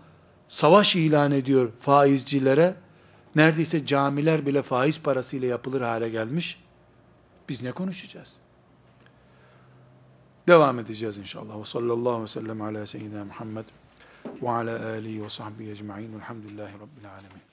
[0.48, 2.76] savaş ilan ediyor faizcilere.
[3.36, 6.64] Neredeyse camiler bile faiz parasıyla yapılır hale gelmiş.
[7.50, 8.36] Biz ne konuşacağız?
[10.48, 11.60] Devam edeceğiz inşallah.
[11.60, 13.66] Ve sallallahu aleyhi ve sellem ala seyyidina Muhammed
[14.42, 17.49] ve ala alihi ve sahbihi ecma'in velhamdülillahi rabbil alemin.